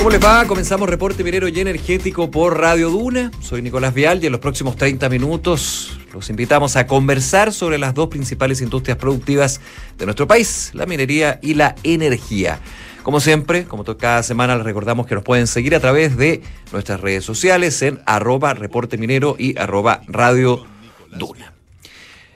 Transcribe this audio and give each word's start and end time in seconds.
¿Cómo 0.00 0.08
les 0.08 0.24
va? 0.24 0.46
Comenzamos 0.46 0.88
Reporte 0.88 1.22
Minero 1.22 1.46
y 1.46 1.60
Energético 1.60 2.30
por 2.30 2.58
Radio 2.58 2.88
Duna. 2.88 3.30
Soy 3.42 3.60
Nicolás 3.60 3.92
Vial 3.92 4.22
y 4.22 4.26
en 4.26 4.32
los 4.32 4.40
próximos 4.40 4.76
30 4.76 5.10
minutos 5.10 6.00
los 6.14 6.30
invitamos 6.30 6.76
a 6.76 6.86
conversar 6.86 7.52
sobre 7.52 7.76
las 7.76 7.92
dos 7.92 8.08
principales 8.08 8.62
industrias 8.62 8.96
productivas 8.96 9.60
de 9.98 10.06
nuestro 10.06 10.26
país, 10.26 10.70
la 10.72 10.86
minería 10.86 11.38
y 11.42 11.52
la 11.52 11.76
energía. 11.82 12.60
Como 13.02 13.20
siempre, 13.20 13.66
como 13.66 13.84
cada 13.84 14.22
semana, 14.22 14.56
les 14.56 14.64
recordamos 14.64 15.06
que 15.06 15.14
nos 15.14 15.22
pueden 15.22 15.46
seguir 15.46 15.74
a 15.74 15.80
través 15.80 16.16
de 16.16 16.40
nuestras 16.72 16.98
redes 17.02 17.22
sociales 17.22 17.82
en 17.82 18.00
arroba 18.06 18.54
reporte 18.54 18.96
minero 18.96 19.36
y 19.38 19.58
arroba 19.58 20.00
radio 20.06 20.64
duna. 21.10 21.52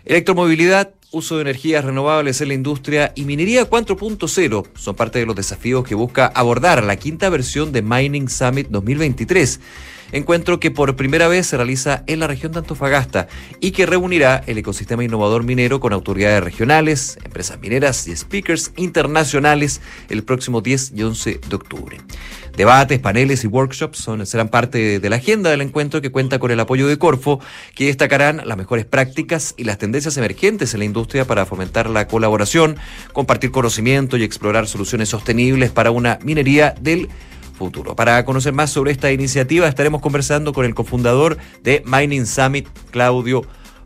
Electromovilidad, 0.05 0.91
uso 1.15 1.37
de 1.37 1.43
energías 1.43 1.85
renovables 1.85 2.41
en 2.41 2.49
la 2.49 2.55
industria 2.55 3.13
y 3.15 3.25
minería 3.25 3.71
4.0 3.71 4.67
son 4.75 4.95
parte 4.97 5.21
de 5.21 5.27
los 5.27 5.37
desafíos 5.37 5.85
que 5.85 5.95
busca 5.95 6.27
abordar 6.27 6.83
la 6.83 6.97
quinta 6.97 7.29
versión 7.29 7.71
de 7.71 7.83
Mining 7.83 8.29
Summit 8.29 8.67
2023 8.69 9.61
encuentro 10.13 10.61
que 10.61 10.71
por 10.71 10.97
primera 10.97 11.29
vez 11.29 11.47
se 11.47 11.57
realiza 11.57 12.05
en 12.07 12.21
la 12.21 12.27
región 12.27 12.53
de 12.53 12.59
Antofagasta 12.59 13.29
y 13.61 13.73
que 13.73 13.87
reunirá 13.87 14.43
el 14.47 14.59
ecosistema 14.59 15.05
innovador 15.05 15.45
minero 15.45 15.81
con 15.81 15.93
autoridades 15.93 16.43
regionales, 16.43 17.19
empresas 17.25 17.61
mineras 17.61 18.07
y 18.07 18.17
speakers 18.17 18.73
internacionales 18.77 19.81
el 20.09 20.23
próximo 20.25 20.61
10 20.61 20.93
y 20.95 21.03
11 21.03 21.41
de 21.49 21.57
octubre. 21.57 21.99
Debates, 22.57 23.01
paneles 23.01 23.43
y 23.43 23.49
workshops 23.49 24.09
serán 24.25 24.49
parte 24.49 25.01
de 25.01 25.11
la 25.11 25.17
agenda 25.17 25.51
del 25.51 25.61
encuentro 25.61 26.01
que 26.01 26.13
cuenta 26.13 26.39
con 26.39 26.53
el 26.53 26.61
apoyo 26.61 26.87
de 26.87 26.99
Corfo, 26.99 27.41
que 27.75 27.87
destacarán 27.87 28.43
las 28.45 28.57
mejores 28.57 28.85
prácticas 28.85 29.55
y 29.57 29.65
las 29.65 29.79
tendencias 29.79 30.17
emergentes 30.17 30.73
en 30.73 30.79
la 30.79 30.85
industria 30.85 31.25
para 31.25 31.47
fomentar 31.47 31.91
la 31.91 32.07
colaboración, 32.07 32.77
compartir 33.13 33.51
conocimiento 33.51 34.17
y 34.17 34.23
explorar 34.23 34.69
soluciones 34.69 35.09
sostenibles 35.09 35.73
para 35.73 35.91
una 35.91 36.21
minería 36.23 36.77
del 36.81 37.09
futuro. 37.59 37.97
Para 37.97 38.25
conocer 38.25 38.53
más 38.53 38.71
sobre 38.71 38.93
esta 38.93 39.11
iniciativa 39.11 39.67
estaremos 39.67 40.01
conversando 40.01 40.53
con 40.53 40.65
el 40.65 40.77
cofundador 40.77 41.39
de 41.65 41.83
Mining 41.85 42.27
Summit, 42.27 42.69
Claudio 42.93 43.43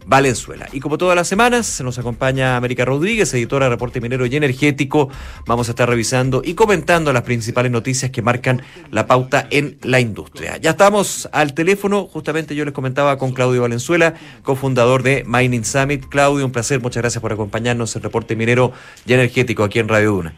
Valenzuela. 0.09 0.67
Y 0.73 0.81
como 0.81 0.97
todas 0.97 1.15
las 1.15 1.29
semanas, 1.29 1.83
nos 1.83 1.99
acompaña 1.99 2.57
América 2.57 2.87
Rodríguez, 2.87 3.33
editora 3.35 3.67
de 3.67 3.71
Reporte 3.71 4.01
Minero 4.01 4.25
y 4.25 4.35
Energético. 4.35 5.11
Vamos 5.47 5.69
a 5.69 5.73
estar 5.73 5.87
revisando 5.87 6.41
y 6.43 6.55
comentando 6.55 7.13
las 7.13 7.25
principales 7.25 7.71
noticias 7.71 8.11
que 8.11 8.23
marcan 8.23 8.63
la 8.91 9.07
pauta 9.07 9.47
en 9.51 9.77
la 9.83 10.01
industria. 10.01 10.57
Ya 10.57 10.71
estamos 10.71 11.29
al 11.31 11.53
teléfono, 11.53 12.07
justamente 12.07 12.55
yo 12.55 12.65
les 12.65 12.73
comentaba 12.73 13.19
con 13.19 13.35
Claudio 13.35 13.61
Valenzuela, 13.61 14.15
cofundador 14.43 15.03
de 15.03 15.25
Mining 15.27 15.67
Summit. 15.67 16.07
Claudio, 16.09 16.47
un 16.47 16.53
placer, 16.53 16.81
muchas 16.81 17.03
gracias 17.03 17.21
por 17.21 17.35
acompañarnos 17.35 17.95
en 17.95 18.03
Reporte 18.03 18.35
Minero 18.35 18.73
y 19.05 19.13
Energético 19.13 19.63
aquí 19.63 19.79
en 19.79 19.89
Radio 19.89 20.13
Duna. 20.13 20.33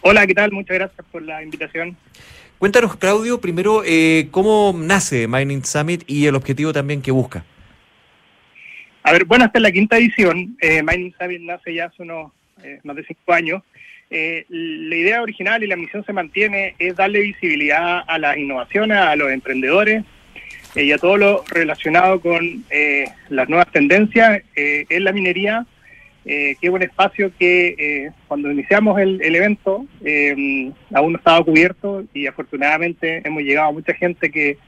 Hola, 0.00 0.26
¿qué 0.26 0.34
tal? 0.34 0.50
Muchas 0.50 0.74
gracias 0.74 1.06
por 1.12 1.22
la 1.22 1.40
invitación. 1.40 1.96
Cuéntanos, 2.58 2.96
Claudio, 2.96 3.40
primero, 3.40 3.84
eh, 3.86 4.26
¿cómo 4.32 4.74
nace 4.76 5.28
Mining 5.28 5.64
Summit 5.64 6.02
y 6.08 6.26
el 6.26 6.34
objetivo 6.34 6.72
también 6.72 7.00
que 7.00 7.12
busca? 7.12 7.44
A 9.02 9.12
ver, 9.12 9.24
bueno, 9.24 9.44
esta 9.46 9.58
es 9.58 9.62
la 9.62 9.72
quinta 9.72 9.98
edición. 9.98 10.56
Eh, 10.60 10.82
Mining 10.82 11.14
Summit 11.18 11.40
nace 11.40 11.74
ya 11.74 11.86
hace 11.86 12.02
unos 12.02 12.32
eh, 12.62 12.80
más 12.84 12.96
de 12.96 13.04
cinco 13.04 13.32
años. 13.32 13.62
la 14.10 14.96
idea 14.96 15.22
original 15.22 15.62
y 15.62 15.66
la 15.66 15.76
misión 15.76 16.04
se 16.04 16.12
mantiene 16.12 16.74
es 16.78 16.96
darle 16.96 17.20
visibilidad 17.20 18.02
a 18.06 18.18
las 18.18 18.36
innovaciones, 18.36 18.98
a 18.98 19.14
los 19.16 19.30
emprendedores 19.30 20.04
y 20.74 20.92
a 20.92 20.98
todo 20.98 21.16
lo 21.16 21.44
relacionado 21.48 22.20
con 22.20 22.64
las 23.28 23.48
nuevas 23.48 23.70
tendencias 23.70 24.42
en 24.54 25.04
la 25.04 25.12
minería 25.12 25.66
eh, 26.26 26.56
que 26.60 26.66
es 26.66 26.72
un 26.72 26.82
espacio 26.82 27.32
que 27.38 27.74
eh, 27.78 28.10
cuando 28.28 28.52
iniciamos 28.52 29.00
el, 29.00 29.34
evento 29.34 29.86
eh, 30.04 30.70
aún 30.92 31.12
no 31.12 31.18
estaba 31.18 31.42
cubierto 31.42 32.04
y 32.12 32.26
afortunadamente 32.26 33.22
hemos 33.24 33.42
llegado 33.42 33.70
a 33.70 33.72
mucha 33.72 33.94
gente 33.94 34.30
que, 34.30 34.58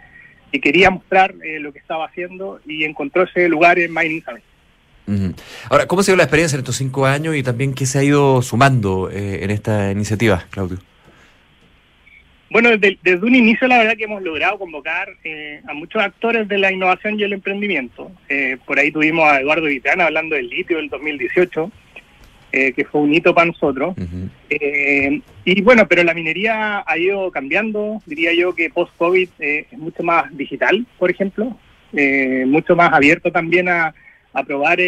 quería 0.60 0.90
mostrar 0.90 1.34
lo 1.34 1.72
que 1.72 1.78
estaba 1.78 2.06
haciendo 2.06 2.60
y 2.66 2.84
encontró 2.84 3.22
ese 3.24 3.48
lugar 3.48 3.78
en 3.78 3.92
Mining 3.92 4.22
Summit. 4.22 5.34
Ahora, 5.68 5.86
¿cómo 5.86 6.00
ha 6.00 6.04
sido 6.04 6.16
la 6.16 6.22
experiencia 6.22 6.56
en 6.56 6.60
estos 6.60 6.76
cinco 6.76 7.06
años 7.06 7.36
y 7.36 7.42
también 7.42 7.74
qué 7.74 7.86
se 7.86 7.98
ha 7.98 8.04
ido 8.04 8.40
sumando 8.42 9.10
en 9.10 9.50
esta 9.50 9.90
iniciativa, 9.90 10.44
Claudio? 10.50 10.78
Bueno, 12.52 12.68
desde, 12.76 13.14
un 13.14 13.34
inicio 13.34 13.66
la 13.66 13.78
verdad 13.78 13.96
que 13.96 14.04
hemos 14.04 14.22
logrado 14.22 14.58
convocar 14.58 15.08
eh, 15.24 15.62
a 15.66 15.72
muchos 15.72 16.02
actores 16.02 16.46
de 16.48 16.58
la 16.58 16.70
innovación 16.70 17.18
y 17.18 17.22
el 17.22 17.32
emprendimiento. 17.32 18.12
Eh, 18.28 18.58
por 18.66 18.78
ahí 18.78 18.92
tuvimos 18.92 19.24
a 19.24 19.40
Eduardo 19.40 19.64
Vitana 19.64 20.04
hablando 20.04 20.36
del 20.36 20.50
litio 20.50 20.76
del 20.76 20.90
2018, 20.90 21.72
eh, 22.52 22.72
que 22.72 22.84
fue 22.84 23.00
un 23.00 23.14
hito 23.14 23.34
para 23.34 23.46
nosotros. 23.46 23.94
y 25.44 25.62
bueno, 25.62 25.88
pero 25.88 26.04
la 26.04 26.14
minería 26.14 26.84
ha 26.86 26.98
ido 26.98 27.30
cambiando. 27.30 28.00
Diría 28.06 28.32
yo 28.34 28.54
que 28.54 28.70
post-COVID 28.70 29.28
es 29.38 29.72
mucho 29.72 30.02
más 30.02 30.36
digital, 30.36 30.86
por 30.98 31.10
ejemplo, 31.10 31.56
mucho 32.46 32.76
más 32.76 32.92
abierto 32.92 33.32
también 33.32 33.68
a, 33.68 33.94
a 34.32 34.44
probar 34.44 34.78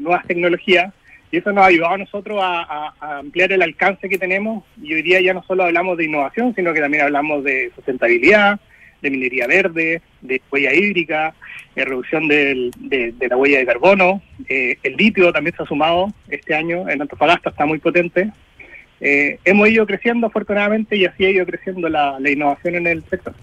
nuevas 0.00 0.26
tecnologías. 0.26 0.92
Y 1.30 1.38
eso 1.38 1.52
nos 1.52 1.64
ha 1.64 1.68
ayudado 1.68 1.94
a 1.94 1.98
nosotros 1.98 2.38
a, 2.40 2.94
ampliar 3.18 3.52
el 3.52 3.62
alcance 3.62 4.08
que 4.08 4.18
tenemos 4.18 4.64
y 4.80 4.94
hoy 4.94 5.02
día 5.02 5.20
ya 5.20 5.34
no 5.34 5.42
solo 5.42 5.64
hablamos 5.64 5.96
de 5.96 6.04
innovación, 6.04 6.54
sino 6.54 6.72
que 6.72 6.80
también 6.80 7.04
hablamos 7.04 7.42
de 7.44 7.72
sustentabilidad, 7.74 8.60
de 9.06 9.10
minería 9.10 9.46
verde, 9.46 10.02
de 10.20 10.42
huella 10.50 10.74
hídrica, 10.74 11.34
de 11.74 11.84
reducción 11.84 12.28
de, 12.28 12.70
la 13.28 13.36
huella 13.36 13.58
de 13.58 13.66
carbono. 13.66 14.22
Eh, 14.48 14.76
el 14.82 14.96
litio 14.96 15.32
también 15.32 15.54
se 15.56 15.62
ha 15.62 15.66
sumado 15.66 16.12
este 16.28 16.54
año 16.54 16.88
en 16.88 17.00
Antofagasta, 17.00 17.50
está 17.50 17.66
muy 17.66 17.78
potente. 17.78 18.30
Eh, 18.98 19.38
hemos 19.44 19.68
ido 19.68 19.86
creciendo 19.86 20.26
afortunadamente 20.26 20.96
y 20.96 21.04
así 21.04 21.26
ha 21.26 21.30
ido 21.30 21.44
creciendo 21.44 21.88
la, 21.88 22.18
innovación 22.26 22.76
en 22.76 22.86
el 22.86 23.04
sector. 23.10 23.34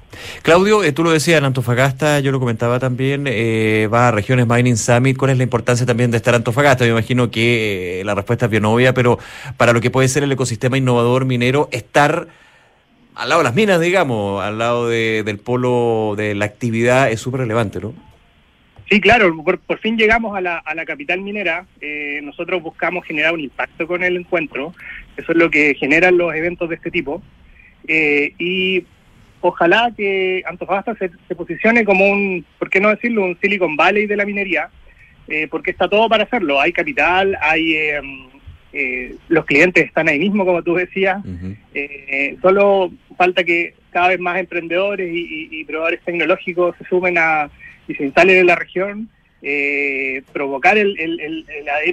Claudio, 0.41 0.83
eh, 0.83 0.91
tú 0.93 1.03
lo 1.03 1.11
decías 1.11 1.37
en 1.37 1.45
Antofagasta, 1.45 2.19
yo 2.21 2.31
lo 2.31 2.39
comentaba 2.39 2.79
también, 2.79 3.25
eh, 3.27 3.87
va 3.93 4.07
a 4.07 4.11
Regiones 4.11 4.47
Mining 4.47 4.77
Summit, 4.77 5.15
¿cuál 5.15 5.31
es 5.31 5.37
la 5.37 5.43
importancia 5.43 5.85
también 5.85 6.09
de 6.09 6.17
estar 6.17 6.33
Antofagasta? 6.33 6.85
Yo 6.85 6.91
imagino 6.91 7.29
que 7.29 8.01
la 8.03 8.15
respuesta 8.15 8.45
es 8.45 8.51
bien 8.51 8.65
obvia, 8.65 8.93
pero 8.95 9.19
para 9.57 9.73
lo 9.73 9.81
que 9.81 9.91
puede 9.91 10.07
ser 10.07 10.23
el 10.23 10.31
ecosistema 10.31 10.77
innovador 10.77 11.25
minero, 11.25 11.69
estar 11.71 12.27
al 13.15 13.29
lado 13.29 13.41
de 13.41 13.43
las 13.45 13.55
minas, 13.55 13.79
digamos, 13.79 14.43
al 14.43 14.57
lado 14.57 14.89
del 14.89 15.39
polo 15.39 16.15
de 16.17 16.35
la 16.35 16.45
actividad 16.45 17.11
es 17.11 17.19
súper 17.19 17.41
relevante, 17.41 17.79
¿no? 17.79 17.93
Sí, 18.89 18.99
claro, 18.99 19.33
por, 19.43 19.79
fin 19.79 19.97
llegamos 19.97 20.35
a 20.35 20.41
la, 20.41 20.57
a 20.57 20.75
la 20.75 20.85
capital 20.85 21.21
minera. 21.21 21.65
Eh, 21.81 22.19
nosotros 22.21 22.61
buscamos 22.61 23.05
generar 23.05 23.33
un 23.33 23.39
impacto 23.39 23.87
con 23.87 24.03
el 24.03 24.17
encuentro. 24.17 24.73
Eso 25.17 25.31
es 25.31 25.37
lo 25.37 25.49
que 25.49 25.75
generan 25.75 26.17
los 26.17 26.35
eventos 26.35 26.69
de 26.69 26.75
este 26.75 26.91
tipo. 26.91 27.21
Eh, 27.87 28.33
y 28.37 28.85
ojalá 29.41 29.91
que 29.95 30.43
Antofagasta 30.45 30.95
se, 30.95 31.35
posicione 31.35 31.85
como 31.85 32.07
un, 32.07 32.45
¿por 32.59 32.69
qué 32.69 32.79
no 32.79 32.89
decirlo?, 32.89 33.23
un 33.23 33.37
Silicon 33.41 33.75
Valley 33.75 34.05
de 34.05 34.17
la 34.17 34.25
minería, 34.25 34.69
eh, 35.27 35.47
porque 35.49 35.71
está 35.71 35.87
todo 35.87 36.07
para 36.09 36.25
hacerlo. 36.25 36.59
Hay 36.59 36.73
capital, 36.73 37.37
hay 37.41 37.75
los 39.29 39.45
clientes 39.45 39.85
están 39.85 40.09
ahí 40.09 40.19
mismo, 40.19 40.45
como 40.45 40.63
tú 40.63 40.75
decías. 40.75 41.23
solo 42.41 42.91
falta 43.17 43.43
que 43.43 43.75
cada 43.91 44.09
vez 44.09 44.19
más 44.19 44.39
emprendedores 44.39 45.13
y, 45.13 45.49
y 45.51 45.63
probadores 45.65 46.01
tecnológicos 46.01 46.75
se 46.77 46.85
sumen 46.85 47.17
a 47.17 47.49
y 47.87 47.95
se 47.95 48.03
instalen 48.03 48.37
en 48.37 48.47
la 48.47 48.55
región, 48.55 49.09
eh, 49.41 50.21
provocar 50.31 50.77
el, 50.77 50.97
el, 50.99 51.45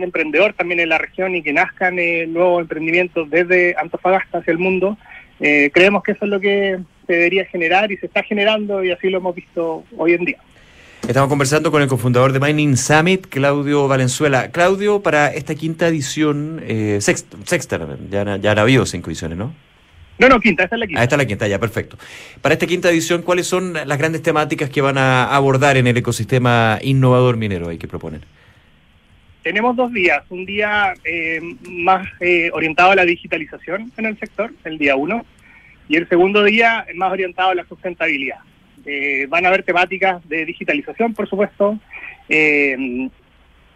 emprendedor 0.03 0.53
también 0.53 0.81
en 0.81 0.89
la 0.89 0.99
región 0.99 1.35
y 1.35 1.43
que 1.43 1.53
nazcan 1.53 1.99
eh, 1.99 2.27
nuevos 2.27 2.63
emprendimientos 2.63 3.29
desde 3.29 3.75
Antofagasta 3.77 4.39
hacia 4.39 4.53
el 4.53 4.59
mundo. 4.59 4.97
Eh, 5.41 5.71
creemos 5.73 6.03
que 6.03 6.13
eso 6.13 6.27
es 6.27 6.31
lo 6.31 6.41
que 6.41 6.79
se 7.07 7.13
debería 7.13 7.45
generar 7.47 7.91
y 7.91 7.97
se 7.97 8.07
está 8.07 8.23
generando 8.23 8.85
y 8.85 8.93
así 8.93 9.09
lo 9.09 9.19
hemos 9.19 9.35
visto 9.35 9.85
hoy 9.97 10.13
en 10.13 10.25
día. 10.27 10.39
Estamos 11.07 11.29
conversando 11.29 11.71
con 11.71 11.83
el 11.83 11.89
cofundador 11.89 12.33
de 12.33 12.41
Mining 12.41 12.77
Summit, 12.77 13.27
Claudio 13.27 13.89
Valenzuela. 13.89 14.51
Claudio, 14.51 15.03
para 15.03 15.29
esta 15.29 15.55
quinta 15.55 15.89
edición, 15.89 16.63
sexta, 17.01 17.37
sexta 17.45 17.81
ya, 18.11 18.37
ya 18.37 18.53
han 18.53 18.59
habido 18.59 18.87
cinco 18.87 19.11
ediciones, 19.11 19.37
¿no? 19.37 19.53
No, 20.21 20.29
no, 20.29 20.39
quinta, 20.39 20.65
esta 20.65 20.77
es 20.77 20.81
la 20.81 20.87
quinta. 20.87 21.01
Ah, 21.01 21.05
esta 21.05 21.15
es 21.15 21.19
la 21.19 21.27
quinta, 21.27 21.49
ya, 21.49 21.59
perfecto. 21.59 21.97
Para 22.43 22.53
esta 22.53 22.67
quinta 22.67 22.91
edición, 22.91 23.23
¿cuáles 23.23 23.47
son 23.47 23.73
las 23.73 23.99
grandes 23.99 24.23
temáticas 24.23 24.69
que 24.69 24.83
van 24.83 24.99
a 24.99 25.35
abordar 25.35 25.79
en 25.79 25.87
el 25.87 25.97
ecosistema 25.97 26.79
innovador 26.83 27.39
minero 27.39 27.71
ahí 27.71 27.79
que 27.79 27.89
proponen? 27.89 28.21
Tenemos 29.43 29.75
dos 29.77 29.91
días. 29.95 30.23
Un 30.29 30.45
día 30.45 30.93
eh, 31.05 31.41
más 31.67 32.07
eh, 32.21 32.51
orientado 32.53 32.91
a 32.91 32.97
la 32.97 33.07
digitalización 33.07 33.91
en 33.97 34.05
el 34.05 34.19
sector, 34.19 34.53
el 34.65 34.77
día 34.77 34.95
uno, 34.95 35.25
y 35.89 35.97
el 35.97 36.07
segundo 36.07 36.45
día 36.45 36.85
más 36.95 37.11
orientado 37.11 37.51
a 37.51 37.55
la 37.55 37.65
sustentabilidad. 37.67 38.41
Eh, 38.87 39.27
van 39.29 39.45
a 39.45 39.49
haber 39.49 39.63
temáticas 39.63 40.27
de 40.29 40.45
digitalización, 40.45 41.15
por 41.15 41.29
supuesto, 41.29 41.79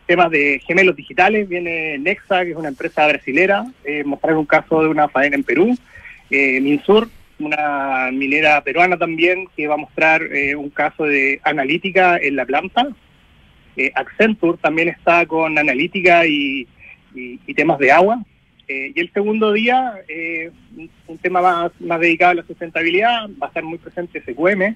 temas 0.06 0.30
de 0.30 0.60
gemelos 0.66 0.96
digitales. 0.96 1.48
Viene 1.48 1.98
Nexa, 1.98 2.44
que 2.44 2.52
es 2.52 2.56
una 2.56 2.68
empresa 2.68 3.06
brasilera, 3.06 3.64
mostrar 4.04 4.36
un 4.36 4.46
caso 4.46 4.82
de 4.82 4.88
una 4.88 5.08
faena 5.08 5.36
en 5.36 5.44
Perú 5.44 5.76
eh, 6.30 6.60
Minsur, 6.60 7.08
una 7.38 8.10
minera 8.12 8.62
peruana 8.62 8.96
también, 8.96 9.48
que 9.56 9.68
va 9.68 9.74
a 9.74 9.78
mostrar 9.78 10.22
eh, 10.22 10.54
un 10.54 10.70
caso 10.70 11.04
de 11.04 11.40
analítica 11.44 12.16
en 12.16 12.36
la 12.36 12.44
planta. 12.44 12.88
Eh, 13.76 13.92
Accenture 13.94 14.58
también 14.58 14.88
está 14.88 15.26
con 15.26 15.58
analítica 15.58 16.26
y, 16.26 16.66
temas 17.54 17.78
de 17.78 17.92
agua. 17.92 18.22
Eh, 18.66 18.92
y 18.94 19.00
el 19.00 19.12
segundo 19.12 19.52
día, 19.52 19.94
eh, 20.08 20.50
un 21.06 21.18
tema 21.18 21.42
más, 21.42 21.72
más 21.80 22.00
dedicado 22.00 22.32
a 22.32 22.34
la 22.34 22.46
sustentabilidad, 22.46 23.28
va 23.40 23.46
a 23.46 23.48
estar 23.48 23.62
muy 23.62 23.78
presente 23.78 24.22
SQM, 24.22 24.74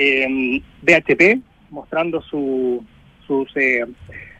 eh, 0.00 0.62
BHP, 0.82 1.40
mostrando 1.70 2.22
su, 2.22 2.84
sus 3.26 3.48
eh, 3.56 3.84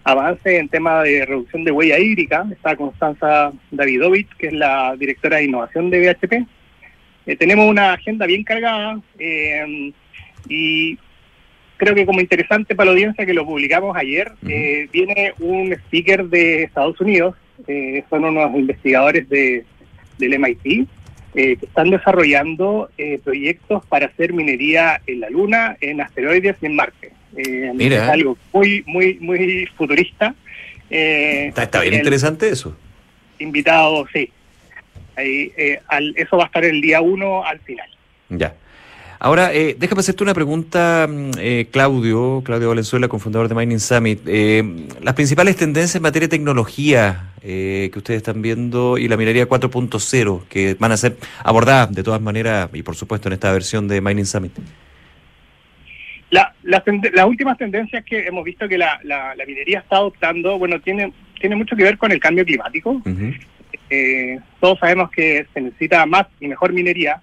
avances 0.05 0.55
en 0.55 0.69
tema 0.69 1.03
de 1.03 1.27
reducción 1.27 1.65
de 1.65 1.71
huella 1.71 1.99
hídrica. 1.99 2.47
Está 2.51 2.77
Constanza 2.77 3.53
Davidovich, 3.71 4.29
que 4.37 4.49
es 4.49 4.53
la 4.53 4.97
directora 4.97 5.37
de 5.37 5.45
innovación 5.45 5.91
de 5.91 6.01
BHP. 6.01 6.33
Eh, 7.27 7.37
tenemos 7.37 7.69
una 7.69 7.93
agenda 7.93 8.27
bien 8.27 8.43
cargada 8.43 9.01
eh, 9.19 9.93
y 10.49 10.99
creo 11.77 11.95
que 11.95 12.07
como 12.07 12.21
interesante 12.21 12.75
para 12.75 12.87
la 12.87 12.93
audiencia 12.93 13.27
que 13.27 13.35
lo 13.35 13.47
publicamos 13.47 13.97
ayer, 13.97 14.33
eh, 14.47 14.89
viene 14.93 15.33
un 15.39 15.73
speaker 15.73 16.27
de 16.27 16.65
Estados 16.65 17.01
Unidos, 17.01 17.35
eh, 17.67 18.05
son 18.11 18.25
unos 18.25 18.55
investigadores 18.55 19.29
de, 19.29 19.65
del 20.19 20.39
MIT, 20.39 20.89
eh, 21.35 21.57
que 21.57 21.67
están 21.67 21.91
desarrollando 21.91 22.91
eh, 22.99 23.19
proyectos 23.23 23.85
para 23.87 24.07
hacer 24.07 24.33
minería 24.33 25.01
en 25.07 25.21
la 25.21 25.31
Luna, 25.31 25.77
en 25.81 26.01
asteroides 26.01 26.57
y 26.61 26.67
en 26.67 26.75
Marte. 26.77 27.13
Eh, 27.37 27.71
Mira. 27.75 27.97
Es 28.05 28.11
algo 28.11 28.37
muy, 28.53 28.83
muy, 28.87 29.19
muy 29.21 29.67
futurista. 29.77 30.35
Eh, 30.91 31.47
Está, 31.49 31.63
está 31.65 31.81
bien 31.81 31.95
el 31.95 32.01
interesante 32.01 32.49
eso. 32.49 32.77
Invitado, 33.39 34.07
sí. 34.13 34.31
Ahí, 35.17 35.53
eh, 35.57 35.81
al- 35.89 36.15
eso 36.17 36.37
va 36.37 36.45
a 36.45 36.47
estar 36.47 36.65
el 36.65 36.81
día 36.81 37.01
1 37.01 37.45
al 37.45 37.61
final. 37.61 37.89
Ya. 38.31 38.55
Ahora, 39.23 39.53
eh, 39.53 39.77
déjame 39.79 40.01
hacerte 40.01 40.23
una 40.25 40.33
pregunta, 40.33 41.07
mm, 41.07 41.31
eh, 41.39 41.67
Claudio, 41.71 42.41
Claudio 42.43 42.71
Valenzuela, 42.71 43.07
cofundador 43.07 43.49
de 43.49 43.55
Mining 43.55 43.79
Summit. 43.79 44.21
Eh, 44.27 44.87
las 45.03 45.13
principales 45.13 45.57
tendencias 45.57 45.95
en 45.97 46.03
materia 46.03 46.27
de 46.27 46.31
tecnología 46.39 47.27
eh, 47.43 47.91
que 47.93 47.99
ustedes 47.99 48.19
están 48.19 48.41
viendo 48.41 48.97
y 48.97 49.09
la 49.09 49.19
minería 49.19 49.47
4.0 49.47 50.45
que 50.49 50.75
van 50.79 50.93
a 50.93 50.97
ser 50.97 51.17
abordadas 51.45 51.95
de 51.95 52.03
todas 52.03 52.21
maneras 52.23 52.71
y 52.73 52.83
por 52.83 52.97
supuesto 52.97 53.29
en 53.29 53.35
esta 53.35 53.53
versión 53.53 53.89
de 53.89 54.01
Mining 54.01 54.25
Summit. 54.25 54.53
La, 56.31 56.55
las 56.63 56.83
tende- 56.85 57.11
las 57.13 57.27
últimas 57.27 57.59
tendencias 57.59 58.03
que 58.07 58.27
hemos 58.27 58.43
visto 58.45 58.69
que 58.69 58.79
la, 58.79 59.01
la, 59.05 59.35
la 59.35 59.45
minería 59.45 59.81
está 59.81 59.97
adoptando, 59.97 60.59
bueno, 60.59 60.81
tiene, 60.81 61.13
tiene 61.39 61.57
mucho 61.57 61.77
que 61.77 61.83
ver 61.83 61.99
con 61.99 62.11
el 62.11 62.21
cambio 62.21 62.45
climático. 62.47 63.03
Eh, 63.91 64.39
todos 64.61 64.79
sabemos 64.79 65.11
que 65.11 65.47
se 65.53 65.61
necesita 65.61 66.07
más 66.07 66.27
y 66.41 66.47
mejor 66.49 66.73
minería 66.73 67.21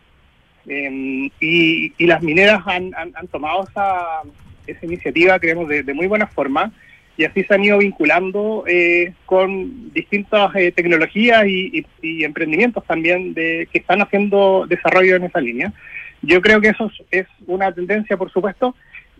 eh, 0.68 1.30
y, 1.40 2.06
las 2.06 2.22
mineras 2.22 2.62
han, 2.66 2.92
tomado 3.32 3.64
esa, 3.64 4.22
esa 4.66 4.86
iniciativa, 4.86 5.40
creemos, 5.40 5.68
de, 5.68 5.94
muy 5.94 6.08
buena 6.08 6.28
forma 6.28 6.72
y 7.18 7.24
así 7.24 7.44
se 7.44 7.54
han 7.56 7.64
ido 7.64 7.80
vinculando 7.80 8.64
eh, 8.68 9.14
con 9.26 9.92
distintas 9.92 10.56
eh, 10.56 10.72
tecnologías 10.72 11.48
y, 11.48 11.86
emprendimientos 12.24 12.86
también 12.86 13.34
de, 13.34 13.68
que 13.72 13.80
están 13.80 14.02
haciendo 14.02 14.66
desarrollo 14.68 15.16
en 15.16 15.24
esa 15.24 15.42
línea. 15.42 15.74
Yo 16.22 16.42
creo 16.42 16.62
que 16.62 16.70
eso 16.70 16.92
es, 17.10 17.22
es 17.22 17.28
una 17.48 17.72
tendencia, 17.72 18.18
por 18.18 18.32
supuesto, 18.32 18.76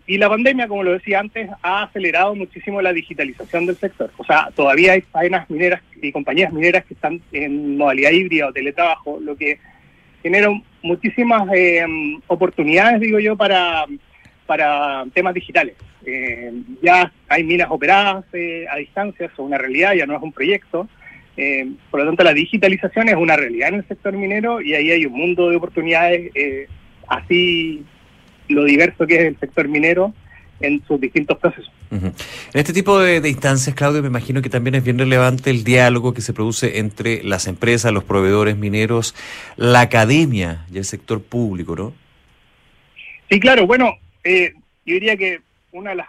y 0.06 0.16
la 0.16 0.28
pandemia, 0.28 0.68
como 0.68 0.84
lo 0.84 0.92
decía 0.92 1.20
antes, 1.20 1.50
ha 1.62 1.82
acelerado 1.82 2.34
muchísimo 2.34 2.80
la 2.80 2.94
digitalización 2.94 3.66
del 3.66 3.76
sector. 3.76 4.10
O 4.16 4.24
sea, 4.24 4.48
todavía 4.54 4.92
hay 4.92 5.02
faenas 5.02 5.48
mineras 5.50 5.82
y 6.00 6.12
compañías 6.12 6.52
mineras 6.52 6.84
que 6.86 6.94
están 6.94 7.20
en 7.30 7.76
modalidad 7.76 8.12
híbrida 8.12 8.46
o 8.46 8.52
teletrabajo, 8.52 9.18
lo 9.20 9.36
que 9.36 9.58
genera 10.28 10.50
muchísimas 10.82 11.48
eh, 11.54 11.84
oportunidades, 12.26 13.00
digo 13.00 13.18
yo, 13.18 13.34
para, 13.34 13.86
para 14.46 15.06
temas 15.14 15.32
digitales. 15.32 15.74
Eh, 16.04 16.52
ya 16.82 17.10
hay 17.28 17.44
minas 17.44 17.68
operadas 17.70 18.26
eh, 18.34 18.66
a 18.70 18.76
distancia, 18.76 19.26
eso 19.26 19.32
es 19.32 19.38
una 19.38 19.56
realidad, 19.56 19.94
ya 19.94 20.06
no 20.06 20.14
es 20.14 20.22
un 20.22 20.32
proyecto. 20.32 20.86
Eh, 21.36 21.66
por 21.90 22.00
lo 22.00 22.06
tanto, 22.06 22.24
la 22.24 22.34
digitalización 22.34 23.08
es 23.08 23.14
una 23.14 23.36
realidad 23.36 23.70
en 23.70 23.76
el 23.76 23.88
sector 23.88 24.12
minero 24.12 24.60
y 24.60 24.74
ahí 24.74 24.90
hay 24.90 25.06
un 25.06 25.14
mundo 25.14 25.48
de 25.48 25.56
oportunidades, 25.56 26.30
eh, 26.34 26.66
así 27.06 27.84
lo 28.48 28.64
diverso 28.64 29.06
que 29.06 29.16
es 29.16 29.22
el 29.22 29.38
sector 29.38 29.66
minero 29.66 30.12
en 30.60 30.84
sus 30.86 31.00
distintos 31.00 31.38
procesos. 31.38 31.72
En 31.90 32.12
este 32.52 32.72
tipo 32.72 32.98
de, 32.98 33.20
de 33.20 33.28
instancias, 33.30 33.74
Claudio, 33.74 34.02
me 34.02 34.08
imagino 34.08 34.42
que 34.42 34.50
también 34.50 34.74
es 34.74 34.84
bien 34.84 34.98
relevante 34.98 35.50
el 35.50 35.64
diálogo 35.64 36.12
que 36.12 36.20
se 36.20 36.32
produce 36.32 36.78
entre 36.78 37.22
las 37.22 37.46
empresas, 37.46 37.92
los 37.92 38.04
proveedores 38.04 38.56
mineros, 38.56 39.14
la 39.56 39.80
academia 39.80 40.66
y 40.72 40.78
el 40.78 40.84
sector 40.84 41.22
público, 41.22 41.74
¿no? 41.76 41.94
Sí, 43.30 43.40
claro, 43.40 43.66
bueno, 43.66 43.96
eh, 44.24 44.52
yo 44.84 44.94
diría 44.94 45.16
que 45.16 45.40
una 45.72 45.90
de 45.90 45.96
las 45.96 46.08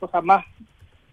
cosas 0.00 0.22
más, 0.24 0.44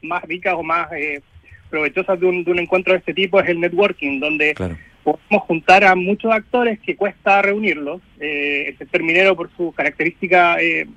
más 0.01 0.23
ricas 0.23 0.53
o 0.55 0.63
más 0.63 0.91
eh, 0.93 1.21
provechosas 1.69 2.19
de 2.19 2.25
un, 2.25 2.43
de 2.43 2.51
un 2.51 2.59
encuentro 2.59 2.93
de 2.93 2.99
este 2.99 3.13
tipo 3.13 3.39
es 3.39 3.49
el 3.49 3.59
networking, 3.59 4.19
donde 4.19 4.53
Claro. 4.53 4.77
podemos 5.03 5.43
juntar 5.47 5.83
a 5.83 5.95
muchos 5.95 6.31
actores 6.31 6.79
que 6.79 6.95
cuesta 6.95 7.41
reunirlos. 7.41 8.01
Eh, 8.19 8.65
el 8.69 8.77
sector 8.77 9.01
minero, 9.03 9.35
por 9.35 9.49
su 9.55 9.71
característica, 9.71 10.61
eh, 10.61 10.87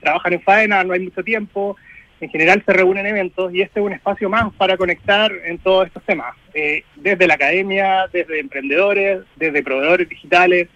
trabajan 0.00 0.34
en 0.34 0.42
faena, 0.42 0.84
no 0.84 0.92
hay 0.92 1.00
mucho 1.00 1.22
tiempo, 1.22 1.76
en 2.20 2.30
general 2.30 2.62
se 2.64 2.72
reúnen 2.72 3.06
eventos 3.06 3.52
y 3.54 3.60
este 3.62 3.80
es 3.80 3.86
un 3.86 3.92
espacio 3.92 4.28
más 4.30 4.52
para 4.54 4.76
conectar 4.76 5.30
en 5.44 5.58
todos 5.58 5.86
estos 5.86 6.02
temas, 6.04 6.34
eh, 6.54 6.82
desde 6.96 7.26
la 7.26 7.34
academia, 7.34 8.06
desde 8.12 8.40
emprendedores, 8.40 9.20
desde 9.36 9.62
proveedores 9.62 10.08
digitales 10.08 10.68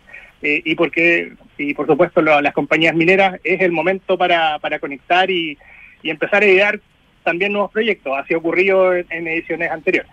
eh, 0.42 0.60
y 0.64 0.74
porque 0.74 1.32
y 1.58 1.74
por 1.74 1.86
supuesto 1.86 2.20
lo- 2.22 2.40
las 2.40 2.54
compañías 2.54 2.94
mineras 2.94 3.38
es 3.44 3.60
el 3.60 3.72
momento 3.72 4.16
para, 4.18 4.58
para 4.58 4.78
conectar 4.78 5.30
y, 5.30 5.56
y 6.02 6.10
empezar 6.10 6.42
a 6.42 6.46
idear 6.46 6.80
también 7.22 7.52
nuevos 7.52 7.70
proyectos. 7.70 8.12
Así 8.18 8.32
ha 8.34 8.38
ocurrido 8.38 8.94
en, 8.94 9.06
en 9.10 9.28
ediciones 9.28 9.70
anteriores. 9.70 10.10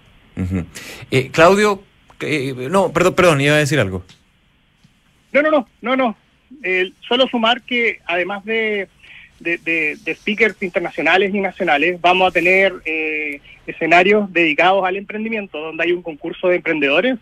Eh, 1.10 1.30
Claudio, 1.32 1.82
eh, 2.22 2.54
no, 2.70 2.92
perdón, 2.92 3.16
perdón, 3.16 3.42
iba 3.42 3.56
a 3.56 3.60
decir 3.60 3.80
algo. 3.80 4.04
No, 5.32 5.42
no, 5.42 5.52
no, 5.52 5.68
no, 5.82 5.96
no. 5.96 6.18
Eh, 6.64 6.92
solo 7.08 7.28
sumar 7.28 7.62
que 7.64 8.00
además 8.06 8.44
de, 8.46 8.88
de, 9.40 9.58
de- 9.58 9.98
de 10.04 10.16
speakers 10.16 10.62
internacionales 10.62 11.34
y 11.34 11.40
nacionales, 11.40 12.00
vamos 12.02 12.28
a 12.30 12.32
tener 12.32 12.74
eh, 12.86 13.40
escenarios 13.66 14.32
dedicados 14.34 14.86
al 14.86 14.96
emprendimiento, 14.98 15.60
donde 15.60 15.84
hay 15.84 15.92
un 15.92 16.02
concurso 16.02 16.48
de 16.50 16.56
emprendedores. 16.58 17.18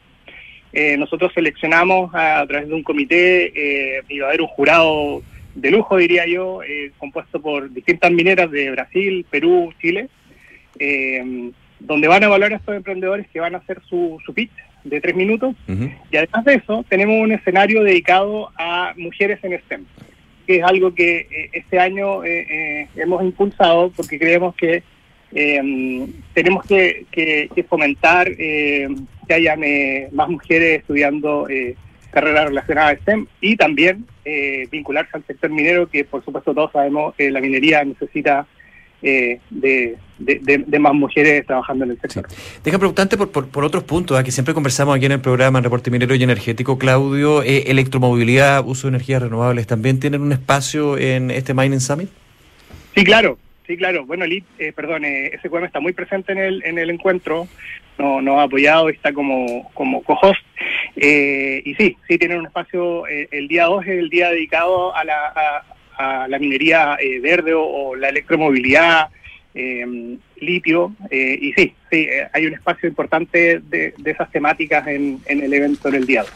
Eh, 0.74 0.98
nosotros 0.98 1.32
seleccionamos 1.34 2.14
a, 2.14 2.42
a 2.42 2.48
través 2.48 2.68
de 2.68 2.74
un 2.74 2.84
comité 2.84 3.52
eh, 3.98 4.02
y 4.10 4.20
va 4.20 4.28
a 4.28 4.30
haber 4.30 4.42
un 4.42 4.48
jurado 4.48 5.24
de 5.56 5.72
lujo, 5.72 5.98
diría 5.98 6.26
yo, 6.28 6.62
eh, 6.64 6.92
compuesto 6.98 7.42
por 7.42 7.72
distintas 7.72 8.12
mineras 8.12 8.52
de 8.52 8.72
Brasil, 8.72 9.26
Perú, 9.30 9.74
Chile, 9.82 10.10
eh, 10.80 11.52
donde 11.80 12.08
van 12.10 12.24
a 12.24 12.26
evaluar 12.26 12.52
a 12.54 12.58
estos 12.58 12.76
emprendedores 12.76 13.26
que 13.32 13.40
van 13.40 13.56
a 13.56 13.60
hacer 13.60 13.82
su, 13.88 14.20
su 14.26 14.34
pitch 14.34 14.52
de 14.84 15.00
tres 15.02 15.16
minutos. 15.16 15.56
Y 16.12 16.18
además 16.18 16.44
de 16.46 16.56
eso, 16.56 16.86
tenemos 16.90 17.22
un 17.22 17.32
escenario 17.32 17.84
dedicado 17.84 18.52
a 18.58 18.94
mujeres 18.98 19.40
en 19.44 19.58
STEM, 19.60 19.86
que 20.46 20.58
es 20.58 20.64
algo 20.64 20.94
que 20.94 21.28
eh, 21.30 21.50
este 21.54 21.80
año 21.80 22.24
eh, 22.24 22.46
eh, 22.50 22.88
hemos 22.96 23.24
impulsado 23.24 23.92
porque 23.96 24.18
creemos 24.20 24.56
que 24.56 24.84
tenemos 26.34 26.66
que, 26.66 27.06
que- 27.12 27.50
que 27.54 27.64
fomentar 27.64 28.34
que 28.36 28.88
hayan 29.34 29.64
eh, 29.64 30.08
más 30.14 30.30
mujeres 30.30 30.80
estudiando 30.80 31.48
carreras 32.12 32.46
relacionadas 32.46 32.94
a 32.94 33.02
STEM 33.02 33.26
y 33.42 33.58
también 33.58 34.06
vincularse 34.72 35.12
al 35.14 35.26
sector 35.26 35.50
minero, 35.50 35.90
que 35.90 36.06
por 36.06 36.24
supuesto 36.24 36.54
todos 36.54 36.72
sabemos 36.72 37.14
que 37.16 37.30
la 37.30 37.42
minería 37.42 37.84
necesita 37.84 38.48
eh, 39.06 39.40
de, 39.52 39.98
de- 40.18 40.40
de- 40.42 40.64
de 40.66 40.80
más 40.80 40.94
mujeres 40.94 41.46
trabajando 41.46 41.86
en 41.86 41.92
el 41.92 42.00
sector. 42.02 42.26
Deja 42.64 42.78
preguntarte 42.80 43.18
por, 43.18 43.32
por, 43.32 43.48
por 43.48 43.64
otros 43.64 43.84
puntos, 43.84 44.18
¿ah? 44.18 44.24
que 44.24 44.32
siempre 44.32 44.54
conversamos 44.54 44.96
aquí 44.96 45.06
en 45.06 45.12
el 45.14 45.22
programa, 45.22 45.60
en 45.60 45.64
Reporte 45.64 45.92
Minero 45.92 46.16
y 46.16 46.24
Energético, 46.24 46.78
Claudio. 46.78 47.44
Eh, 47.44 47.66
electromovilidad, 47.68 48.64
uso 48.66 48.88
de 48.88 48.96
energías 48.96 49.22
renovables, 49.22 49.68
¿también 49.68 50.00
tienen 50.00 50.22
un 50.22 50.32
espacio 50.32 50.98
en 50.98 51.30
este 51.32 51.54
Mining 51.54 51.80
Summit? 51.82 52.10
Sí, 52.96 53.04
claro, 53.04 53.38
sí, 53.68 53.78
claro. 53.78 54.06
Bueno, 54.06 54.26
el, 54.26 54.44
eh, 54.58 54.72
perdón, 54.74 55.06
eh, 55.06 55.32
SQM 55.44 55.66
está 55.66 55.80
muy 55.80 55.94
presente 55.94 56.32
en 56.32 56.40
el, 56.40 56.64
en 56.66 56.80
el 56.80 56.90
encuentro, 56.90 57.48
no- 57.98 58.22
nos 58.22 58.40
ha 58.40 58.44
apoyado 58.44 58.90
y 58.90 58.94
está 58.94 59.14
como, 59.14 59.70
como 59.74 60.02
co-host. 60.04 60.42
Eh, 60.96 61.62
y 61.66 61.76
sí, 61.76 61.98
sí, 62.08 62.18
tienen 62.18 62.40
un 62.40 62.46
espacio, 62.46 63.06
eh, 63.08 63.28
el 63.32 63.48
día 63.50 63.66
2 63.66 63.84
es 63.86 63.90
el 64.00 64.10
día 64.10 64.30
dedicado 64.32 64.96
a 64.96 65.04
la, 65.04 65.28
a, 65.28 65.64
a 65.98 66.28
la 66.28 66.40
minería 66.40 66.98
eh, 67.00 67.20
verde 67.20 67.54
o, 67.54 67.64
o 67.64 67.96
la 67.96 68.10
electromovilidad, 68.10 69.10
eh, 69.56 70.18
litio, 70.42 70.94
eh, 71.10 71.40
y 71.42 71.54
sí, 71.54 71.74
sí, 71.90 71.98
eh, 72.10 72.28
hay 72.34 72.46
un 72.46 72.54
espacio 72.54 72.88
importante 72.90 73.62
de, 73.70 73.94
de 73.98 74.12
esas 74.12 74.30
temáticas 74.32 74.86
en, 74.88 75.20
en 75.26 75.42
el 75.42 75.54
evento 75.54 75.90
del 75.90 76.06
día 76.06 76.22
2. 76.24 76.32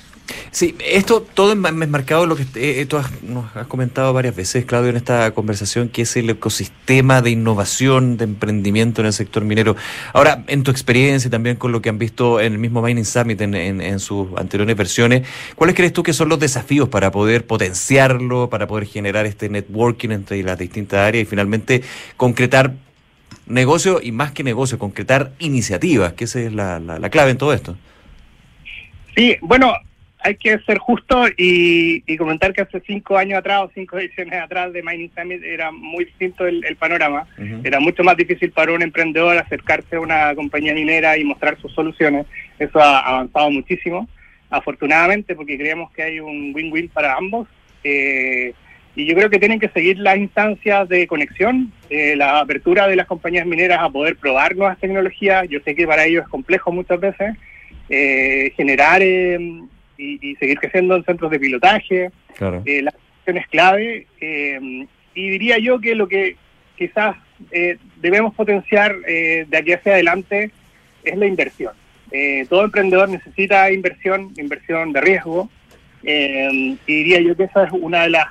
Sí, 0.52 0.76
esto 0.86 1.22
todo 1.34 1.52
enmarcado 1.54 2.24
en 2.24 2.30
lo 2.30 2.36
que 2.36 2.46
eh, 2.56 2.86
tú 2.86 2.98
has- 2.98 3.24
nos 3.24 3.56
has 3.56 3.66
comentado 3.68 4.14
varias 4.14 4.36
veces, 4.36 4.64
Claudio, 4.66 4.92
en 4.92 4.96
esta 4.98 5.32
conversación, 5.32 5.90
que 5.90 6.04
es 6.04 6.16
el 6.18 6.30
ecosistema 6.30 7.22
de 7.24 7.32
innovación, 7.32 8.16
de 8.18 8.26
emprendimiento 8.26 9.02
en 9.02 9.08
el 9.08 9.14
sector 9.14 9.44
minero. 9.44 9.76
Ahora, 10.14 10.44
en 10.48 10.62
tu 10.64 10.70
experiencia 10.70 11.28
y 11.28 11.32
también 11.32 11.56
con 11.56 11.72
lo 11.72 11.82
que 11.82 11.90
han 11.90 11.98
visto 11.98 12.40
en 12.40 12.54
el 12.54 12.60
mismo 12.60 12.82
Mining 12.84 13.06
Summit 13.06 13.42
en, 13.42 13.56
en- 13.56 13.82
en 13.82 14.00
sus 14.00 14.28
anteriores 14.38 14.76
versiones, 14.76 15.28
¿cuáles 15.56 15.76
crees 15.76 15.94
tú 15.94 16.04
que 16.04 16.14
son 16.14 16.30
los 16.30 16.40
desafíos 16.40 16.90
para 16.90 17.10
poder 17.12 17.46
potenciarlo, 17.48 18.50
para 18.52 18.68
poder 18.68 18.86
generar 18.88 19.26
este 19.26 19.50
networking 19.50 20.10
entre 20.12 20.42
las 20.44 20.58
distintas 20.60 21.00
áreas 21.00 21.24
y 21.24 21.26
finalmente 21.26 21.82
concretar 22.18 22.74
negocio 23.50 24.00
y 24.02 24.12
más 24.12 24.32
que 24.32 24.44
negocio, 24.44 24.80
concretar 24.80 25.32
iniciativas, 25.40 26.14
que 26.14 26.24
esa 26.26 26.40
es 26.40 26.54
la, 26.54 26.80
la- 26.80 27.00
la 27.00 27.10
clave 27.10 27.32
en 27.32 27.38
todo 27.38 27.54
esto? 27.54 27.78
Sí, 29.16 29.36
bueno, 29.42 29.74
hay 30.22 30.36
que 30.36 30.60
ser 30.60 30.78
justo 30.78 31.26
y, 31.38 32.02
comentar 32.18 32.54
que 32.54 32.62
hace 32.62 32.82
cinco 32.86 33.18
años 33.18 33.40
atrás 33.40 33.62
o 33.64 33.72
cinco 33.74 33.98
ediciones 33.98 34.34
atrás 34.42 34.72
de 34.74 34.84
Mining 34.84 35.12
Summit 35.18 35.44
era 35.44 35.72
muy 35.72 36.06
distinto 36.06 36.46
el, 36.46 36.76
panorama. 36.78 37.26
Era 37.64 37.80
mucho 37.80 38.04
más 38.04 38.18
difícil 38.18 38.52
para 38.52 38.74
un 38.74 38.82
emprendedor 38.82 39.38
acercarse 39.38 39.96
a 39.96 40.00
una 40.02 40.36
compañía 40.36 40.74
minera 40.74 41.18
y 41.18 41.24
mostrar 41.24 41.60
sus 41.62 41.74
soluciones. 41.74 42.26
Eso 42.60 42.80
ha 42.80 43.00
avanzado 43.00 43.50
muchísimo, 43.50 44.10
afortunadamente, 44.50 45.36
porque 45.36 45.58
creemos 45.58 45.92
que 45.92 46.04
hay 46.04 46.20
un 46.20 46.52
win-win 46.54 46.90
para 46.90 47.16
ambos. 47.16 47.48
Eh, 47.84 48.54
y 49.00 49.06
yo 49.06 49.16
creo 49.16 49.30
que 49.30 49.40
tienen 49.40 49.60
que 49.60 49.70
seguir 49.70 49.98
las 50.00 50.18
instancias 50.18 50.90
de 50.90 51.08
conexión, 51.08 51.72
eh, 51.90 52.16
la 52.16 52.40
apertura 52.40 52.88
de 52.88 52.96
las 52.96 53.08
compañías 53.08 53.46
mineras 53.46 53.80
a 53.82 53.90
poder 53.90 54.18
probar 54.18 54.56
nuevas 54.56 54.78
tecnologías. 54.80 55.48
Yo 55.48 55.60
sé 55.62 55.74
que 55.74 55.88
para 55.88 56.06
ellos 56.06 56.24
es 56.24 56.30
complejo 56.30 56.72
muchas 56.72 57.00
veces. 57.00 57.36
Eh, 57.90 58.54
generar 58.56 59.02
eh, 59.02 59.64
y, 60.00 60.36
seguir 60.36 60.60
creciendo 60.60 60.96
en 60.96 61.04
centros 61.04 61.32
de 61.32 61.40
pilotaje. 61.40 62.12
Eh, 62.66 62.82
la 62.82 62.92
acción 62.92 63.38
es 63.38 63.48
clave. 63.48 64.08
Eh, 64.20 64.86
y 65.14 65.30
diría 65.30 65.58
yo 65.58 65.80
que 65.80 65.96
lo 65.96 66.08
que 66.08 66.36
quizás 66.78 67.16
eh, 67.52 67.78
debemos 68.02 68.34
potenciar 68.34 68.98
de 69.00 69.58
aquí 69.58 69.74
hacia 69.74 69.94
adelante 69.94 70.52
es 71.04 71.18
la 71.18 71.26
inversión. 71.26 71.74
todo 72.50 72.64
emprendedor 72.64 73.10
necesita 73.10 73.72
inversión, 73.72 74.34
inversión 74.38 74.94
de 74.94 75.02
riesgo. 75.02 75.50
Y 76.04 76.78
diría 76.86 77.20
yo 77.20 77.36
que 77.36 77.44
esa 77.44 77.66
es 77.66 77.72
una 77.72 78.04
de 78.04 78.10
las 78.10 78.28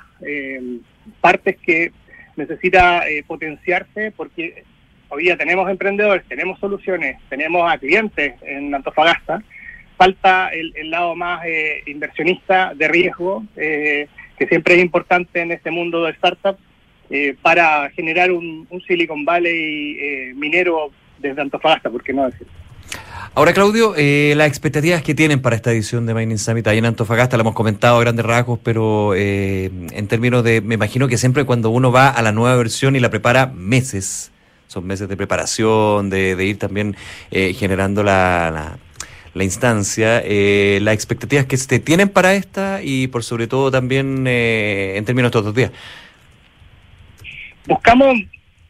partes 1.21 1.57
que 1.57 1.91
necesita 2.35 3.03
potenciarse 3.27 4.11
porque 4.11 4.63
hoy 5.09 5.23
día 5.23 5.37
tenemos 5.37 5.69
emprendedores, 5.69 6.25
tenemos 6.27 6.59
soluciones, 6.59 7.17
tenemos 7.29 7.71
a 7.71 7.77
clientes 7.77 8.33
en 8.41 8.73
Antofagasta 8.73 9.43
falta 9.99 10.47
el, 10.53 10.89
lado 10.89 11.13
más 11.13 11.45
eh, 11.45 11.83
inversionista 11.85 12.73
de 12.73 12.87
riesgo, 12.87 13.43
eh, 13.57 14.07
que 14.37 14.47
siempre 14.47 14.75
es 14.75 14.81
importante 14.81 15.41
en 15.41 15.51
este 15.51 15.71
mundo 15.71 16.05
de 16.05 16.13
startups, 16.13 16.57
eh, 17.09 17.35
para 17.41 17.89
generar 17.89 18.31
un, 18.31 18.65
Silicon 18.87 19.25
Valley 19.25 20.33
minero 20.35 20.91
desde 21.17 21.41
Antofagasta, 21.41 21.89
¿por 21.89 22.01
qué 22.01 22.13
no 22.13 22.27
decirlo? 22.27 22.53
Ahora, 23.35 23.53
Claudio, 23.53 23.93
las 23.95 24.47
expectativas 24.47 25.01
que 25.01 25.15
tienen 25.15 25.41
para 25.41 25.55
esta 25.55 25.71
edición 25.71 26.05
de 26.05 26.13
Mining 26.13 26.37
Summit 26.37 26.67
ahí 26.67 26.79
en 26.79 26.85
Antofagasta, 26.85 27.37
lo 27.37 27.41
hemos 27.41 27.53
comentado 27.53 27.97
a 27.97 28.01
grandes 28.01 28.25
rasgos, 28.25 28.59
pero 28.61 29.15
en 29.15 30.07
términos 30.07 30.43
de, 30.43 30.61
me 30.61 30.75
imagino 30.75 31.07
que 31.07 31.17
siempre 31.17 31.45
cuando 31.45 31.69
uno 31.69 31.91
va 31.91 32.09
a 32.09 32.21
la 32.21 32.31
nueva 32.31 32.55
versión 32.57 32.95
y 32.95 32.99
la 32.99 33.09
prepara 33.09 33.45
meses, 33.45 34.31
son 34.67 34.85
meses 34.85 35.07
de 35.07 35.15
preparación, 35.15 36.09
de, 36.09 36.43
ir 36.43 36.57
también 36.57 36.97
generando 37.31 38.03
la 38.03 38.77
la 39.33 39.43
instancia, 39.43 40.21
eh, 40.23 40.79
las 40.81 40.93
expectativas 40.93 41.45
que 41.45 41.57
se 41.57 41.79
tienen 41.79 42.09
para 42.09 42.33
esta 42.33 42.81
y 42.83 43.07
por 43.07 43.23
sobre 43.23 43.47
todo 43.47 43.71
también 43.71 44.25
eh, 44.27 44.95
en 44.97 45.05
términos 45.05 45.31
de 45.31 45.39
estos 45.39 45.55
días. 45.55 45.71
Buscamos, 47.67 48.17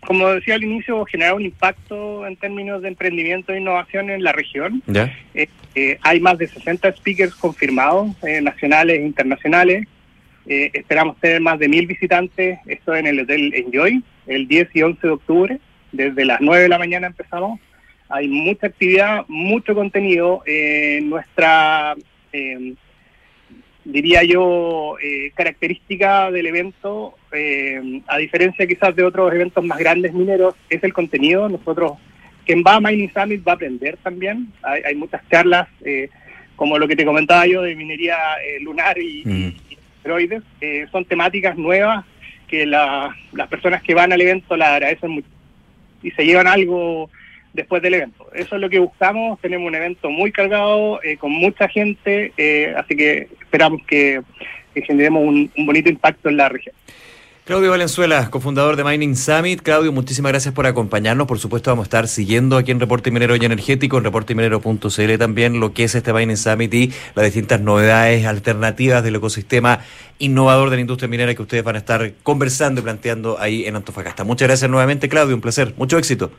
como 0.06 0.29
decía 0.29 0.56
al 0.56 0.63
inicio, 0.63 1.06
generar 1.06 1.36
un 1.36 1.44
impacto 1.44 2.25
en 2.25 2.36
términos 2.38 2.82
de 2.82 2.88
emprendimiento 2.88 3.53
e 3.53 3.60
innovación 3.60 4.10
en 4.10 4.24
la 4.24 4.32
región. 4.32 4.82
¿Ya? 4.88 5.13
Eh, 5.34 5.98
hay 6.01 6.20
más 6.20 6.38
de 6.38 6.48
60 6.48 6.94
speakers 6.94 7.36
confirmados, 7.36 8.15
nacionales 8.41 9.00
e 9.00 9.06
internacionales. 9.06 9.88
esperamos 10.48 11.18
tener 11.20 11.41
más 11.41 11.60
de 11.60 11.68
mil 11.68 11.86
visitantes, 11.86 12.60
esto 12.65 12.96
en 12.96 13.08
el 13.08 13.20
Hotel 13.20 13.53
Enjoy, 13.53 14.03
el 14.25 14.48
10 14.48 14.70
y 14.74 14.82
11 14.82 15.08
de 15.08 15.13
octubre. 15.13 15.60
Desde 15.91 16.25
las 16.25 16.41
9 16.41 16.63
de 16.63 16.70
la 16.70 16.79
mañana 16.79 17.08
empezamos 17.08 17.60
hay 18.10 18.27
mucha 18.27 18.68
actividad, 18.68 19.24
mucho 19.27 19.75
contenido. 19.75 20.41
Eh, 20.46 21.00
nuestra, 21.03 21.96
diría 23.91 24.24
yo, 24.24 24.96
eh, 25.01 25.31
característica 25.36 26.31
del 26.31 26.48
evento, 26.48 27.15
em, 27.31 28.01
a 28.08 28.17
diferencia 28.17 28.67
quizás 28.67 28.96
de 28.96 29.03
otros 29.03 29.34
eventos 29.34 29.63
más 29.63 29.79
grandes 29.79 30.13
mineros, 30.13 30.55
es 30.69 30.84
el 30.84 30.93
contenido. 30.93 31.50
Nosotros, 31.50 31.93
quien 32.46 32.63
va 32.65 32.75
a 32.75 32.79
Mining 32.79 33.12
Summit 33.13 33.48
va 33.48 33.53
a 33.53 33.55
aprender 33.55 33.98
también. 33.98 34.51
Hay, 34.62 34.96
muchas 34.96 35.22
charlas, 35.29 35.67
eh, 35.84 36.10
como 36.55 36.77
lo 36.77 36.88
que 36.88 36.96
te 36.96 37.05
comentaba 37.05 37.48
yo 37.48 37.62
de 37.62 37.75
minería 37.75 38.17
lunar 38.62 38.98
y, 38.98 39.24
mm. 39.25 39.75
asteroides. 39.98 40.43
son 40.91 41.05
temáticas 41.05 41.58
nuevas 41.58 42.05
que 42.48 42.65
las 42.65 43.13
personas 43.50 43.81
que 43.84 43.93
van 43.93 44.12
al 44.12 44.22
evento 44.22 44.58
la 44.58 44.75
agradecen 44.75 45.12
mucho 45.12 45.27
y 46.01 46.12
se 46.12 46.25
llevan 46.25 46.48
algo 46.48 47.10
después 47.53 47.82
del 47.82 47.96
evento. 47.96 48.27
Eso 48.34 48.56
es 48.56 48.62
lo 48.62 48.70
que 48.70 48.79
buscamos. 48.79 49.39
Tenemos 49.41 49.68
un 49.68 49.75
evento 49.75 50.10
muy 50.10 50.32
cargado, 50.32 51.01
eh, 51.03 51.18
con 51.18 51.32
mucha 51.32 51.68
gente, 51.68 52.34
eh, 52.38 52.74
así 52.77 52.96
que 52.96 53.27
esperamos 53.41 53.82
que, 53.86 54.22
generemos 54.75 55.24
un, 55.24 55.51
bonito 55.65 55.89
impacto 55.89 56.29
en 56.29 56.38
la 56.38 56.48
región. 56.48 56.74
Claudio 57.50 57.72
Valenzuela, 57.72 58.29
cofundador 58.29 58.75
de 58.75 58.84
Mining 58.84 59.15
Summit. 59.15 59.63
Claudio, 59.63 59.91
muchísimas 59.91 60.32
gracias 60.32 60.53
por 60.53 60.68
acompañarnos. 60.68 61.25
Por 61.25 61.39
supuesto, 61.39 61.72
vamos 61.72 61.86
a 61.86 61.88
estar 61.88 62.08
siguiendo 62.08 62.58
aquí 62.58 62.70
en 62.70 62.79
Reporte 62.79 63.10
Minero 63.10 63.36
y 63.36 63.44
Energético, 63.44 63.98
en 63.98 64.03
reporteminero.cl 64.03 65.18
también, 65.18 65.60
lo 65.60 65.74
que 65.74 65.86
es 65.86 65.96
este 65.96 66.13
Mining 66.13 66.38
Summit 66.38 66.72
y 66.75 66.94
las 67.15 67.25
distintas 67.25 67.60
novedades 67.60 68.27
alternativas 68.27 69.03
del 69.03 69.15
ecosistema 69.15 69.79
innovador 70.20 70.70
de 70.70 70.75
la 70.75 70.82
industria 70.82 71.08
minera 71.08 71.34
que 71.34 71.41
ustedes 71.41 71.63
van 71.63 71.74
a 71.77 71.79
estar 71.79 72.12
conversando 72.22 72.82
y 72.82 72.84
planteando 72.84 73.39
ahí 73.39 73.65
en 73.65 73.75
Antofagasta. 73.77 74.24
Muchas 74.24 74.48
gracias 74.48 74.70
nuevamente, 74.70 75.10
Claudio. 75.10 75.34
Un 75.34 75.41
placer. 75.41 75.74
Mucho 75.75 75.98
éxito. 75.98 76.32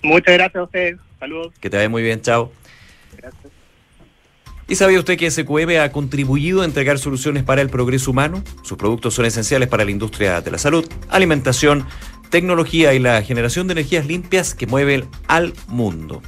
muchas 0.00 0.32
gracias 0.32 0.56
a 0.56 0.62
ustedes. 0.62 0.96
Saludos. 1.20 1.52
Que 1.60 1.68
te 1.68 1.76
vaya 1.76 1.90
muy 1.90 2.02
bien. 2.02 2.22
Chao. 2.22 2.50
¿Y 4.70 4.74
sabía 4.74 4.98
usted 4.98 5.16
que 5.16 5.30
SQM 5.30 5.80
ha 5.80 5.90
contribuido 5.92 6.60
a 6.60 6.66
entregar 6.66 6.98
soluciones 6.98 7.42
para 7.42 7.62
el 7.62 7.70
progreso 7.70 8.10
humano? 8.10 8.44
Sus 8.60 8.76
productos 8.76 9.14
son 9.14 9.24
esenciales 9.24 9.66
para 9.66 9.82
la 9.82 9.90
industria 9.90 10.42
de 10.42 10.50
la 10.50 10.58
salud, 10.58 10.86
alimentación, 11.08 11.86
tecnología 12.28 12.92
y 12.92 12.98
la 12.98 13.22
generación 13.22 13.66
de 13.66 13.72
energías 13.72 14.04
limpias 14.04 14.54
que 14.54 14.66
mueven 14.66 15.08
al 15.26 15.54
mundo. 15.68 16.20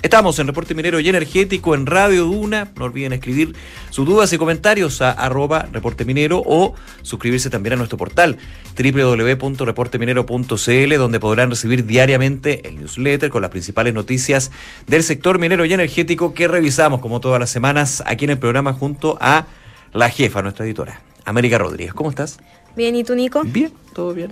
Estamos 0.00 0.38
en 0.38 0.46
Reporte 0.46 0.76
Minero 0.76 1.00
y 1.00 1.08
Energético 1.08 1.74
en 1.74 1.84
Radio 1.84 2.26
Duna. 2.26 2.70
No 2.76 2.84
olviden 2.84 3.12
escribir 3.12 3.56
sus 3.90 4.06
dudas 4.06 4.32
y 4.32 4.38
comentarios 4.38 5.02
a 5.02 5.10
arroba 5.10 5.68
Reporte 5.72 6.04
Minero 6.04 6.40
o 6.46 6.76
suscribirse 7.02 7.50
también 7.50 7.72
a 7.72 7.76
nuestro 7.76 7.98
portal 7.98 8.36
www.reporteminero.cl 8.78 10.94
donde 10.96 11.18
podrán 11.18 11.50
recibir 11.50 11.84
diariamente 11.84 12.68
el 12.68 12.78
newsletter 12.78 13.28
con 13.28 13.42
las 13.42 13.50
principales 13.50 13.92
noticias 13.92 14.52
del 14.86 15.02
sector 15.02 15.40
minero 15.40 15.64
y 15.64 15.72
energético 15.72 16.32
que 16.32 16.46
revisamos 16.46 17.00
como 17.00 17.18
todas 17.18 17.40
las 17.40 17.50
semanas 17.50 18.00
aquí 18.06 18.24
en 18.24 18.30
el 18.30 18.38
programa 18.38 18.74
junto 18.74 19.18
a 19.20 19.46
la 19.92 20.10
jefa, 20.10 20.42
nuestra 20.42 20.64
editora, 20.64 21.00
América 21.24 21.58
Rodríguez. 21.58 21.92
¿Cómo 21.92 22.10
estás? 22.10 22.38
Bien, 22.76 22.94
¿y 22.94 23.02
tú, 23.02 23.16
Nico? 23.16 23.42
Bien, 23.42 23.72
todo 23.94 24.14
bien. 24.14 24.30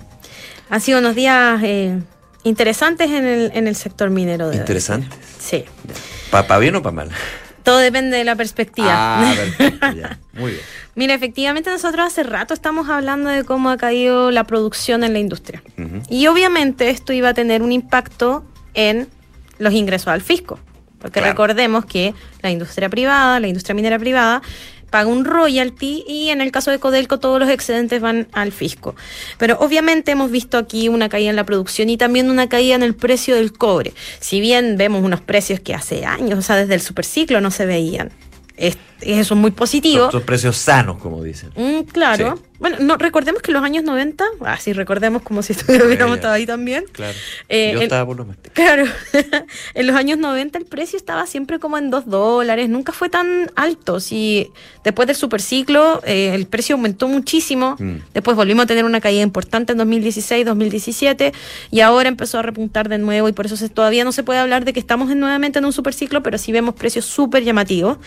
Han 0.70 0.80
sido 0.80 1.00
unos 1.00 1.16
días... 1.16 1.60
Eh 1.64 1.98
interesantes 2.46 3.10
en 3.10 3.26
el, 3.26 3.50
en 3.54 3.66
el 3.66 3.74
sector 3.74 4.10
minero. 4.10 4.48
De 4.50 4.56
¿Interesantes? 4.56 5.10
Sí. 5.38 5.64
¿Para 6.30 6.58
bien 6.58 6.76
o 6.76 6.82
para 6.82 6.94
mal? 6.94 7.10
Todo 7.62 7.78
depende 7.78 8.16
de 8.16 8.24
la 8.24 8.36
perspectiva. 8.36 8.88
Ah, 8.92 9.34
perfecto, 9.36 9.86
Muy 10.34 10.52
bien. 10.52 10.62
Mira, 10.94 11.14
efectivamente 11.14 11.68
nosotros 11.68 12.06
hace 12.06 12.22
rato 12.22 12.54
estamos 12.54 12.88
hablando 12.88 13.28
de 13.28 13.44
cómo 13.44 13.70
ha 13.70 13.76
caído 13.76 14.30
la 14.30 14.44
producción 14.44 15.02
en 15.02 15.12
la 15.12 15.18
industria. 15.18 15.62
Y 16.08 16.28
obviamente 16.28 16.88
esto 16.88 17.12
iba 17.12 17.30
a 17.30 17.34
tener 17.34 17.62
un 17.62 17.72
impacto 17.72 18.44
en 18.72 19.08
los 19.58 19.74
ingresos 19.74 20.08
al 20.08 20.22
fisco. 20.22 20.58
Porque 20.98 21.20
recordemos 21.20 21.84
que 21.84 22.14
la 22.40 22.50
industria 22.50 22.88
privada, 22.88 23.40
la 23.40 23.48
industria 23.48 23.74
minera 23.74 23.98
privada, 23.98 24.40
paga 24.96 25.10
un 25.10 25.26
royalty 25.26 26.04
y 26.08 26.30
en 26.30 26.40
el 26.40 26.50
caso 26.50 26.70
de 26.70 26.78
Codelco 26.78 27.18
todos 27.18 27.38
los 27.38 27.50
excedentes 27.50 28.00
van 28.00 28.28
al 28.32 28.50
fisco. 28.50 28.94
Pero 29.36 29.58
obviamente 29.60 30.12
hemos 30.12 30.30
visto 30.30 30.56
aquí 30.56 30.88
una 30.88 31.10
caída 31.10 31.28
en 31.28 31.36
la 31.36 31.44
producción 31.44 31.90
y 31.90 31.98
también 31.98 32.30
una 32.30 32.48
caída 32.48 32.76
en 32.76 32.82
el 32.82 32.94
precio 32.94 33.34
del 33.34 33.52
cobre. 33.52 33.92
Si 34.20 34.40
bien 34.40 34.78
vemos 34.78 35.04
unos 35.04 35.20
precios 35.20 35.60
que 35.60 35.74
hace 35.74 36.06
años, 36.06 36.38
o 36.38 36.40
sea, 36.40 36.56
desde 36.56 36.72
el 36.72 36.80
superciclo 36.80 37.42
no 37.42 37.50
se 37.50 37.66
veían. 37.66 38.10
Es, 38.56 38.78
eso 39.02 39.34
es 39.34 39.38
muy 39.38 39.50
positivo. 39.50 40.10
Son, 40.10 40.22
precios 40.22 40.56
sanos, 40.56 40.96
como 40.96 41.22
dicen. 41.22 41.50
Mm, 41.56 41.80
claro. 41.92 42.40
Bueno, 42.58 42.78
no, 42.80 42.96
recordemos 42.96 43.42
que 43.42 43.50
en 43.50 43.54
los 43.54 43.62
años 43.62 43.84
90, 43.84 44.24
ah, 44.40 44.56
sí, 44.58 44.72
recordemos 44.72 45.22
como 45.22 45.42
si 45.42 45.52
estuviéramos 45.54 46.16
estado 46.16 46.34
ahí 46.34 46.46
también. 46.46 46.84
Claro. 46.92 47.16
Eh, 47.48 47.72
Yo 47.74 47.82
estaba 47.82 48.06
por 48.06 48.16
lo 48.16 48.24
menos. 48.24 48.40
Claro. 48.52 48.84
en 49.74 49.86
los 49.86 49.96
años 49.96 50.18
90 50.18 50.58
el 50.58 50.64
precio 50.64 50.96
estaba 50.96 51.26
siempre 51.26 51.58
como 51.58 51.78
en 51.78 51.90
2 51.90 52.06
dólares, 52.06 52.68
nunca 52.68 52.92
fue 52.92 53.08
tan 53.08 53.50
alto. 53.56 54.00
Si 54.00 54.50
después 54.84 55.06
del 55.06 55.16
superciclo 55.16 56.02
eh, 56.04 56.32
el 56.34 56.46
precio 56.46 56.76
aumentó 56.76 57.08
muchísimo, 57.08 57.76
mm. 57.78 57.96
después 58.14 58.36
volvimos 58.36 58.64
a 58.64 58.66
tener 58.66 58.84
una 58.84 59.00
caída 59.00 59.22
importante 59.22 59.72
en 59.72 59.78
2016, 59.78 60.46
2017 60.46 61.32
y 61.70 61.80
ahora 61.80 62.08
empezó 62.08 62.38
a 62.38 62.42
repuntar 62.42 62.88
de 62.88 62.98
nuevo 62.98 63.28
y 63.28 63.32
por 63.32 63.46
eso 63.46 63.56
todavía 63.68 64.04
no 64.04 64.12
se 64.12 64.22
puede 64.22 64.38
hablar 64.38 64.64
de 64.64 64.72
que 64.72 64.80
estamos 64.80 65.14
nuevamente 65.14 65.58
en 65.58 65.64
un 65.64 65.72
superciclo, 65.72 66.22
pero 66.22 66.38
sí 66.38 66.52
vemos 66.52 66.74
precios 66.74 67.04
súper 67.04 67.44
llamativos. 67.44 67.98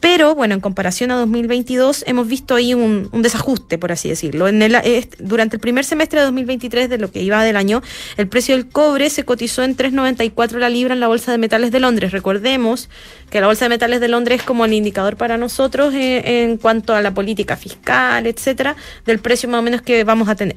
Pero 0.00 0.34
bueno, 0.34 0.54
en 0.54 0.60
comparación 0.60 1.10
a 1.10 1.16
2022 1.16 2.04
hemos 2.06 2.28
visto 2.28 2.54
ahí 2.54 2.74
un, 2.74 3.08
un 3.12 3.22
desajuste 3.22 3.78
por 3.84 3.92
así 3.92 4.08
decirlo. 4.08 4.48
En 4.48 4.62
el, 4.62 4.74
durante 5.18 5.56
el 5.56 5.60
primer 5.60 5.84
semestre 5.84 6.18
de 6.18 6.24
2023, 6.24 6.88
de 6.88 6.96
lo 6.96 7.12
que 7.12 7.20
iba 7.20 7.44
del 7.44 7.54
año, 7.54 7.82
el 8.16 8.28
precio 8.28 8.56
del 8.56 8.66
cobre 8.66 9.10
se 9.10 9.26
cotizó 9.26 9.62
en 9.62 9.76
3,94 9.76 10.56
la 10.56 10.70
libra 10.70 10.94
en 10.94 11.00
la 11.00 11.08
Bolsa 11.08 11.32
de 11.32 11.36
Metales 11.36 11.70
de 11.70 11.80
Londres. 11.80 12.10
Recordemos 12.10 12.88
que 13.28 13.42
la 13.42 13.46
Bolsa 13.46 13.66
de 13.66 13.68
Metales 13.68 14.00
de 14.00 14.08
Londres 14.08 14.40
es 14.40 14.46
como 14.46 14.64
el 14.64 14.72
indicador 14.72 15.18
para 15.18 15.36
nosotros 15.36 15.92
eh, 15.92 16.44
en 16.44 16.56
cuanto 16.56 16.94
a 16.94 17.02
la 17.02 17.12
política 17.12 17.58
fiscal, 17.58 18.26
etcétera, 18.26 18.74
del 19.04 19.18
precio 19.18 19.50
más 19.50 19.58
o 19.58 19.62
menos 19.62 19.82
que 19.82 20.02
vamos 20.02 20.30
a 20.30 20.34
tener. 20.34 20.56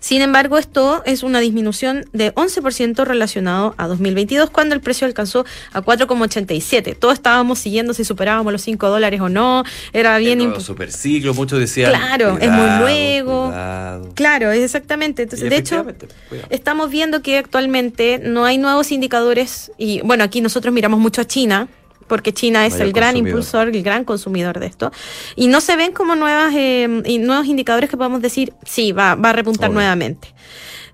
Sin 0.00 0.22
embargo, 0.22 0.58
esto 0.58 1.02
es 1.04 1.22
una 1.22 1.40
disminución 1.40 2.04
de 2.12 2.34
11% 2.34 3.04
relacionado 3.04 3.74
a 3.76 3.86
2022, 3.86 4.50
cuando 4.50 4.74
el 4.74 4.80
precio 4.80 5.06
alcanzó 5.06 5.44
a 5.72 5.82
4,87. 5.82 6.96
Todos 6.98 7.14
estábamos 7.14 7.58
siguiendo 7.58 7.94
si 7.94 8.04
superábamos 8.04 8.52
los 8.52 8.62
5 8.62 8.88
dólares 8.88 9.20
o 9.20 9.28
no. 9.28 9.64
Era 9.92 10.18
bien. 10.18 10.40
El 10.40 10.60
superciclo, 10.60 11.34
muchos 11.34 11.58
decían. 11.58 11.90
Claro, 11.90 12.38
es 12.40 12.50
muy 12.50 12.78
luego. 12.80 13.52
Claro, 14.14 14.52
exactamente. 14.52 15.22
Entonces, 15.22 15.50
de 15.50 15.56
hecho, 15.56 15.86
estamos 16.50 16.90
viendo 16.90 17.22
que 17.22 17.38
actualmente 17.38 18.20
no 18.22 18.44
hay 18.44 18.58
nuevos 18.58 18.92
indicadores. 18.92 19.72
Y 19.78 20.00
bueno, 20.02 20.24
aquí 20.24 20.40
nosotros 20.40 20.72
miramos 20.72 21.00
mucho 21.00 21.20
a 21.20 21.24
China 21.24 21.68
porque 22.08 22.32
China 22.32 22.66
es 22.66 22.80
el 22.80 22.92
gran 22.92 23.16
impulsor, 23.16 23.68
el 23.68 23.82
gran 23.82 24.04
consumidor 24.04 24.58
de 24.58 24.66
esto. 24.66 24.90
Y 25.36 25.46
no 25.46 25.60
se 25.60 25.76
ven 25.76 25.92
como 25.92 26.16
nuevas, 26.16 26.52
eh, 26.56 26.88
nuevos 27.20 27.46
indicadores 27.46 27.88
que 27.88 27.96
podamos 27.96 28.22
decir, 28.22 28.52
sí, 28.64 28.92
va, 28.92 29.14
va 29.14 29.30
a 29.30 29.32
repuntar 29.32 29.70
nuevamente. 29.70 30.34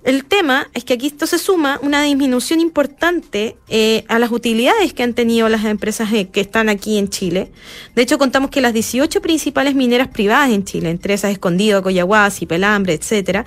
El 0.05 0.27
tema 0.27 0.69
es 0.75 0.85
que 0.85 0.93
aquí 0.93 1.07
esto 1.07 1.27
se 1.27 1.39
suma 1.39 1.81
una 1.81 2.03
disminución 2.03 2.61
importante 2.61 3.57
eh, 3.71 4.05
a 4.09 4.19
las 4.19 4.33
utilidades 4.33 4.93
que 4.93 5.03
han 5.03 5.15
tenido 5.15 5.49
las 5.49 5.65
empresas 5.65 6.13
eh, 6.13 6.29
que 6.29 6.43
están 6.43 6.69
aquí 6.69 6.99
en 6.99 7.09
Chile. 7.09 7.51
De 7.95 8.03
hecho, 8.03 8.19
contamos 8.19 8.51
que 8.51 8.61
las 8.61 8.75
18 8.75 9.23
principales 9.23 9.75
mineras 9.75 10.09
privadas 10.09 10.51
en 10.51 10.63
Chile, 10.65 10.91
entre 10.91 11.15
esas 11.15 11.33
Escondido, 11.33 11.83
Coyahuasi, 11.83 12.45
Pelambre, 12.45 12.93
etcétera, 12.93 13.47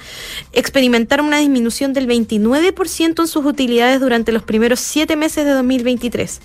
experimentaron 0.51 1.27
una 1.27 1.37
disminución 1.37 1.93
del 1.93 2.07
29% 2.07 3.21
en 3.21 3.27
sus 3.27 3.45
utilidades 3.45 3.99
durante 3.99 4.31
los 4.31 4.41
primeros 4.41 4.79
siete 4.79 5.15
meses 5.15 5.45
de 5.45 5.51
2023. 5.51 6.41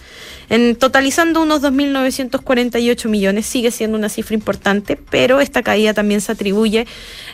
En, 0.50 0.76
totalizando 0.76 1.40
unos 1.40 1.62
2.948 1.62 3.08
millones, 3.08 3.46
sigue 3.46 3.70
siendo 3.70 3.96
una 3.96 4.10
cifra 4.10 4.34
importante, 4.34 4.96
pero 4.96 5.40
esta 5.40 5.62
caída 5.62 5.94
también 5.94 6.20
se 6.20 6.32
atribuye 6.32 6.86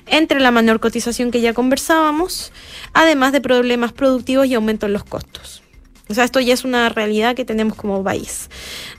entre 0.06 0.38
la 0.38 0.52
menor 0.52 0.78
cotización 0.78 1.32
que 1.32 1.40
ya 1.40 1.52
conversábamos, 1.54 2.52
además 2.92 3.32
de 3.32 3.40
problemas 3.40 3.92
productivos 3.92 4.46
y 4.46 4.54
aumento 4.54 4.86
en 4.86 4.92
los 4.92 5.04
costos. 5.04 5.62
O 6.10 6.14
sea, 6.14 6.24
esto 6.24 6.40
ya 6.40 6.54
es 6.54 6.64
una 6.64 6.88
realidad 6.88 7.36
que 7.36 7.44
tenemos 7.44 7.76
como 7.76 8.02
país. 8.02 8.48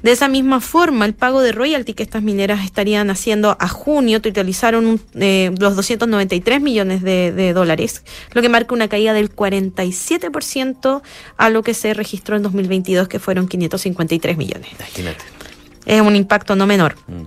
De 0.04 0.12
esa 0.12 0.28
misma 0.28 0.62
forma, 0.62 1.06
el 1.06 1.16
pago 1.16 1.42
de 1.42 1.52
royalty 1.52 1.94
que 1.94 2.04
estas 2.04 2.22
mineras 2.22 2.64
estarían 2.64 3.10
haciendo 3.10 3.58
a 3.60 3.68
junio 3.68 4.22
totalizaron 4.22 5.02
eh, 5.16 5.52
los 5.60 5.76
293 5.76 6.62
millones 6.62 7.02
de, 7.02 7.54
dólares, 7.54 8.04
lo 8.34 8.44
que 8.44 8.50
marca 8.50 8.76
una 8.76 8.88
caída 8.88 9.14
del 9.14 9.36
47% 9.36 11.02
a 11.38 11.50
lo 11.50 11.64
que 11.64 11.74
se 11.74 11.96
registró 11.96 12.36
en 12.36 12.44
2022, 12.44 13.08
que 13.08 13.18
fueron 13.18 13.48
553 13.48 14.38
millones. 14.38 14.70
Imagínate. 14.78 15.26
Es 15.86 16.02
un 16.02 16.16
impacto 16.16 16.56
no 16.56 16.68
menor. 16.68 16.96
Mm. 17.08 17.24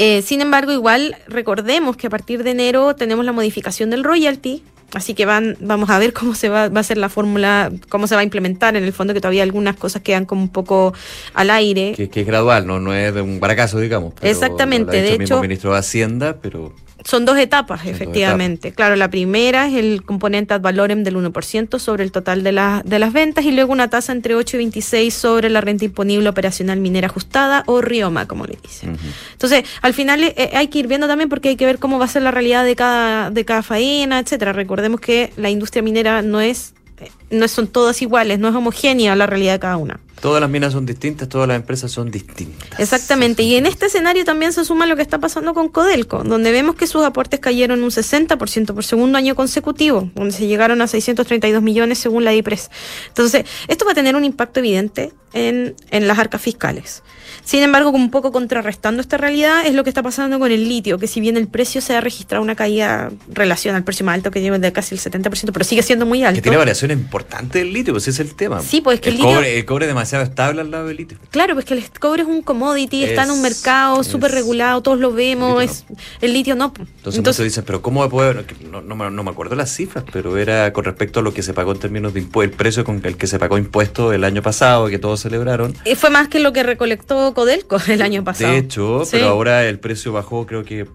Eh, 0.00 0.22
sin 0.22 0.40
embargo, 0.40 0.70
igual 0.70 1.16
recordemos 1.26 1.96
que 1.96 2.06
a 2.06 2.10
partir 2.10 2.44
de 2.44 2.52
enero 2.52 2.94
tenemos 2.94 3.24
la 3.24 3.32
modificación 3.32 3.90
del 3.90 4.04
royalty, 4.04 4.62
Así 4.94 5.14
que 5.14 5.26
van, 5.26 5.56
vamos 5.60 5.90
a 5.90 5.98
ver 5.98 6.12
cómo 6.12 6.34
se 6.34 6.48
va, 6.48 6.68
va 6.68 6.80
a 6.80 6.84
ser 6.84 6.96
la 6.96 7.08
fórmula, 7.08 7.70
cómo 7.88 8.06
se 8.06 8.14
va 8.14 8.22
a 8.22 8.24
implementar. 8.24 8.76
En 8.76 8.84
el 8.84 8.92
fondo 8.92 9.12
que 9.12 9.20
todavía 9.20 9.42
algunas 9.42 9.76
cosas 9.76 10.02
quedan 10.02 10.24
como 10.24 10.42
un 10.42 10.48
poco 10.48 10.94
al 11.34 11.50
aire. 11.50 11.94
Que, 11.94 12.20
es 12.20 12.26
gradual, 12.26 12.66
no, 12.66 12.80
no 12.80 12.94
es 12.94 13.12
de 13.14 13.20
un 13.20 13.38
baracazo, 13.38 13.80
digamos. 13.80 14.14
Exactamente, 14.22 15.02
de 15.02 15.08
hecho. 15.10 15.18
Mismo 15.18 15.42
ministro 15.42 15.72
de 15.72 15.78
Hacienda, 15.78 16.38
pero 16.40 16.72
son 17.04 17.24
dos 17.24 17.38
etapas, 17.38 17.86
efectivamente. 17.86 18.72
Claro, 18.72 18.96
la 18.96 19.08
primera 19.08 19.68
es 19.68 19.74
el 19.74 20.02
componente 20.02 20.54
ad 20.54 20.60
valorem 20.60 21.04
del 21.04 21.16
1% 21.16 21.78
sobre 21.78 22.02
el 22.02 22.12
total 22.12 22.42
de, 22.42 22.80
de 22.84 22.98
las 22.98 23.12
ventas 23.12 23.44
y 23.44 23.52
luego 23.52 23.72
una 23.72 23.88
tasa 23.88 24.12
entre 24.12 24.34
8 24.34 24.56
y 24.56 24.58
26 24.58 25.14
sobre 25.14 25.48
la 25.48 25.60
renta 25.60 25.84
imponible 25.84 26.28
operacional 26.28 26.80
minera 26.80 27.06
ajustada 27.06 27.62
o 27.66 27.80
RIOMA, 27.80 28.26
como 28.26 28.46
le 28.46 28.58
dicen. 28.60 28.98
Entonces, 29.32 29.64
al 29.80 29.94
final 29.94 30.24
eh, 30.24 30.34
eh, 30.36 30.50
hay 30.54 30.68
que 30.68 30.80
ir 30.80 30.88
viendo 30.88 31.06
también 31.06 31.28
porque 31.28 31.50
hay 31.50 31.56
que 31.56 31.66
ver 31.66 31.78
cómo 31.78 31.98
va 31.98 32.06
a 32.06 32.08
ser 32.08 32.22
la 32.22 32.30
realidad 32.30 32.64
de 32.64 32.74
cada, 32.74 33.30
de 33.30 33.44
cada 33.44 33.62
faena, 33.62 34.18
etcétera. 34.18 34.52
Recordemos 34.52 35.00
que 35.00 35.32
la 35.36 35.50
industria 35.50 35.82
minera 35.82 36.22
no 36.22 36.40
es, 36.40 36.74
eh, 37.00 37.10
no 37.30 37.46
son 37.46 37.68
todas 37.68 38.02
iguales, 38.02 38.38
no 38.38 38.48
es 38.48 38.54
homogénea 38.54 39.14
la 39.14 39.26
realidad 39.26 39.52
de 39.52 39.60
cada 39.60 39.76
una. 39.76 40.00
Todas 40.20 40.40
las 40.40 40.50
minas 40.50 40.72
son 40.72 40.86
distintas, 40.86 41.28
todas 41.28 41.46
las 41.46 41.56
empresas 41.56 41.90
son 41.90 42.10
distintas. 42.10 42.78
Exactamente, 42.78 43.42
y 43.42 43.56
en 43.56 43.66
este 43.66 43.86
escenario 43.86 44.24
también 44.24 44.52
se 44.52 44.64
suma 44.64 44.86
lo 44.86 44.96
que 44.96 45.02
está 45.02 45.18
pasando 45.18 45.54
con 45.54 45.68
Codelco, 45.68 46.24
donde 46.24 46.50
vemos 46.50 46.76
que 46.76 46.86
sus 46.86 47.04
aportes 47.04 47.40
cayeron 47.40 47.82
un 47.82 47.90
60% 47.90 48.74
por 48.74 48.84
segundo 48.84 49.18
año 49.18 49.34
consecutivo, 49.34 50.10
donde 50.14 50.32
se 50.32 50.46
llegaron 50.46 50.82
a 50.82 50.86
632 50.86 51.62
millones 51.62 51.98
según 51.98 52.24
la 52.24 52.32
DIPRES. 52.32 52.70
Entonces, 53.08 53.44
esto 53.68 53.84
va 53.84 53.92
a 53.92 53.94
tener 53.94 54.16
un 54.16 54.24
impacto 54.24 54.60
evidente 54.60 55.12
en, 55.32 55.74
en 55.90 56.08
las 56.08 56.18
arcas 56.18 56.40
fiscales. 56.40 57.02
Sin 57.44 57.62
embargo, 57.62 57.90
un 57.90 58.10
poco 58.10 58.30
contrarrestando 58.30 59.00
esta 59.00 59.16
realidad 59.16 59.66
es 59.66 59.74
lo 59.74 59.82
que 59.82 59.90
está 59.90 60.02
pasando 60.02 60.38
con 60.38 60.52
el 60.52 60.68
litio, 60.68 60.98
que 60.98 61.06
si 61.06 61.20
bien 61.20 61.36
el 61.36 61.48
precio 61.48 61.80
se 61.80 61.96
ha 61.96 62.00
registrado 62.02 62.42
una 62.42 62.54
caída 62.54 63.10
relación 63.28 63.74
al 63.74 63.84
precio 63.84 64.04
más 64.04 64.16
alto 64.16 64.30
que 64.30 64.40
lleva 64.40 64.58
de 64.58 64.70
casi 64.70 64.94
el 64.94 65.00
70%, 65.00 65.50
pero 65.52 65.64
sigue 65.64 65.82
siendo 65.82 66.04
muy 66.04 66.24
alto. 66.24 66.36
Que 66.36 66.42
tiene 66.42 66.58
variaciones 66.58 66.98
importantes 66.98 67.62
el 67.62 67.72
litio, 67.72 67.94
pues 67.94 68.06
ese 68.06 68.22
es 68.22 68.28
el 68.28 68.36
tema. 68.36 68.60
Sí, 68.60 68.80
pues 68.80 69.00
que 69.00 69.08
el, 69.10 69.18
Cobre, 69.18 69.58
el 69.58 69.64
cobre 69.64 69.86
es 69.86 69.90
demasiado 70.08 70.24
estable 70.24 70.60
al 70.60 70.70
lado 70.70 70.86
del 70.86 70.96
litio. 70.96 71.18
Claro, 71.30 71.54
pues 71.54 71.64
que 71.64 71.74
el 71.74 71.84
cobre 72.00 72.22
es 72.22 72.28
un 72.28 72.42
commodity, 72.42 73.04
está 73.04 73.24
en 73.24 73.30
un 73.30 73.42
mercado 73.42 74.02
súper 74.02 74.32
regulado, 74.32 74.82
todos 74.82 74.98
lo 74.98 75.12
vemos, 75.12 75.62
el 75.62 75.68
litio, 75.68 75.94
es, 75.96 76.20
el 76.20 76.32
litio 76.32 76.54
no. 76.54 76.72
Entonces, 76.78 77.18
Entonces 77.18 77.44
dices, 77.44 77.64
pero 77.66 77.82
¿cómo 77.82 78.08
puede 78.08 78.44
no, 78.70 78.80
no, 78.80 79.10
no, 79.10 79.22
me 79.22 79.30
acuerdo 79.30 79.54
las 79.54 79.74
cifras, 79.74 80.04
pero 80.12 80.36
era 80.38 80.72
con 80.72 80.84
respecto 80.84 81.20
a 81.20 81.22
lo 81.22 81.32
que 81.32 81.42
se 81.42 81.52
pagó 81.52 81.72
en 81.72 81.78
términos 81.78 82.14
de 82.14 82.20
impuesto, 82.20 82.52
el 82.52 82.56
precio 82.56 82.84
con 82.84 83.00
el 83.04 83.16
que 83.16 83.26
se 83.26 83.38
pagó 83.38 83.58
impuesto 83.58 84.12
el 84.12 84.24
año 84.24 84.42
pasado, 84.42 84.88
que 84.88 84.98
todos 84.98 85.20
celebraron. 85.20 85.74
Y 85.84 85.94
fue 85.94 86.10
más 86.10 86.28
que 86.28 86.40
lo 86.40 86.52
que 86.52 86.62
recolectó 86.62 87.34
Codelco 87.34 87.78
el 87.88 88.02
año 88.02 88.24
pasado. 88.24 88.52
De 88.52 88.58
hecho, 88.58 89.02
pero 89.10 89.28
ahora 89.28 89.64
el 89.66 89.78
precio 89.78 90.12
bajó, 90.12 90.46
creo 90.46 90.64
que 90.64 90.86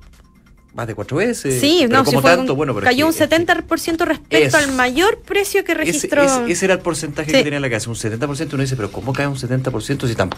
más 0.74 0.88
de 0.88 0.96
cuatro 0.96 1.18
veces. 1.18 1.60
Sí, 1.60 1.86
no, 1.88 2.04
como 2.04 2.22
tanto, 2.22 2.56
bueno, 2.56 2.76
cayó 2.76 3.06
un 3.06 3.14
70% 3.14 4.06
respecto 4.06 4.58
al 4.58 4.72
mayor 4.72 5.20
precio 5.20 5.64
que 5.64 5.76
registró. 5.76 6.24
Ese, 6.48 6.66
era 6.66 6.74
el 6.74 6.80
porcentaje 6.80 7.32
que 7.32 7.44
tenía 7.44 7.60
la 7.60 7.70
casa, 7.70 7.90
un 7.90 7.96
70%. 7.96 8.54
Uno 8.54 8.64
dice, 8.64 8.76
pero 8.76 8.92
¿cómo 8.92 9.14
cae 9.14 9.28
un 9.28 9.36
70% 9.36 10.08
si 10.08 10.16
tan, 10.16 10.32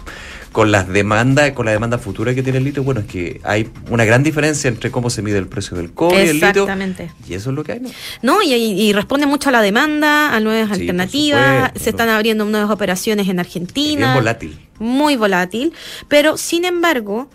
con 0.52 0.71
las 0.71 0.89
demandas, 0.89 1.52
con 1.52 1.65
la 1.65 1.71
demanda 1.71 1.98
futura 1.98 2.36
que 2.36 2.43
tiene 2.43 2.58
el 2.58 2.65
litio? 2.65 2.84
Bueno, 2.84 3.02
es 3.02 3.08
que 3.08 3.39
hay 3.43 3.69
una 3.89 4.04
gran 4.04 4.24
diferencia 4.24 4.67
entre 4.67 4.91
cómo 4.91 5.10
se 5.10 5.21
mide 5.21 5.38
el 5.38 5.48
precio 5.48 5.78
del 5.78 5.93
cobre 5.93 6.26
y 6.26 6.30
el 6.30 6.34
litio. 6.34 6.50
Exactamente. 6.50 7.12
Y 7.28 7.34
eso 7.36 7.52
es 7.52 7.56
lo 7.56 7.63
que 7.63 7.74
hay, 7.74 7.80
¿no? 7.80 7.89
No, 8.21 8.41
y, 8.43 8.91
responde 8.91 9.26
mucho 9.26 9.50
a 9.50 9.52
la 9.54 9.62
demanda, 9.62 10.36
a 10.36 10.39
nuevas 10.41 10.71
alternativas. 10.71 11.71
se 11.76 11.89
están 11.89 12.10
abriendo 12.10 12.43
nuevas 12.43 12.69
operaciones 12.71 13.30
en 13.30 13.39
Argentina. 13.39 14.10
Es 14.10 14.15
volátil. 14.15 14.60
Muy 14.80 15.15
volátil. 15.15 15.71
Pero, 16.10 16.36
sin 16.36 16.65
embargo, 16.65 17.30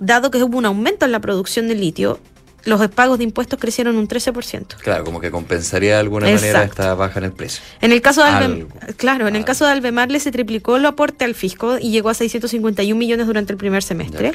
dado 0.00 0.30
que 0.30 0.42
hubo 0.42 0.58
un 0.58 0.66
aumento 0.66 1.04
en 1.04 1.12
la 1.12 1.20
producción 1.20 1.68
de 1.68 1.74
litio, 1.74 2.20
los 2.64 2.86
pagos 2.88 3.18
de 3.18 3.24
impuestos 3.24 3.58
crecieron 3.58 3.96
un 3.96 4.08
13%. 4.08 4.76
Claro, 4.76 5.04
como 5.04 5.20
que 5.20 5.30
compensaría 5.30 5.94
de 5.94 6.00
alguna 6.00 6.26
manera 6.26 6.64
esta 6.64 6.94
baja 6.94 7.18
en 7.18 7.26
el 7.26 7.32
precio. 7.32 7.62
En 7.80 7.92
el 7.92 8.02
caso 8.02 8.22
de 8.22 8.28
Albemarle, 8.28 8.66
claro, 8.96 9.28
en 9.28 9.36
el 9.36 9.44
caso 9.44 9.64
de 9.64 9.72
Albemarle 9.72 10.20
se 10.20 10.30
triplicó 10.30 10.76
el 10.76 10.84
aporte 10.84 11.24
al 11.24 11.34
fisco 11.34 11.78
y 11.78 11.90
llegó 11.90 12.10
a 12.10 12.14
651 12.14 12.98
millones 12.98 13.26
durante 13.26 13.52
el 13.52 13.58
primer 13.58 13.82
semestre. 13.82 14.32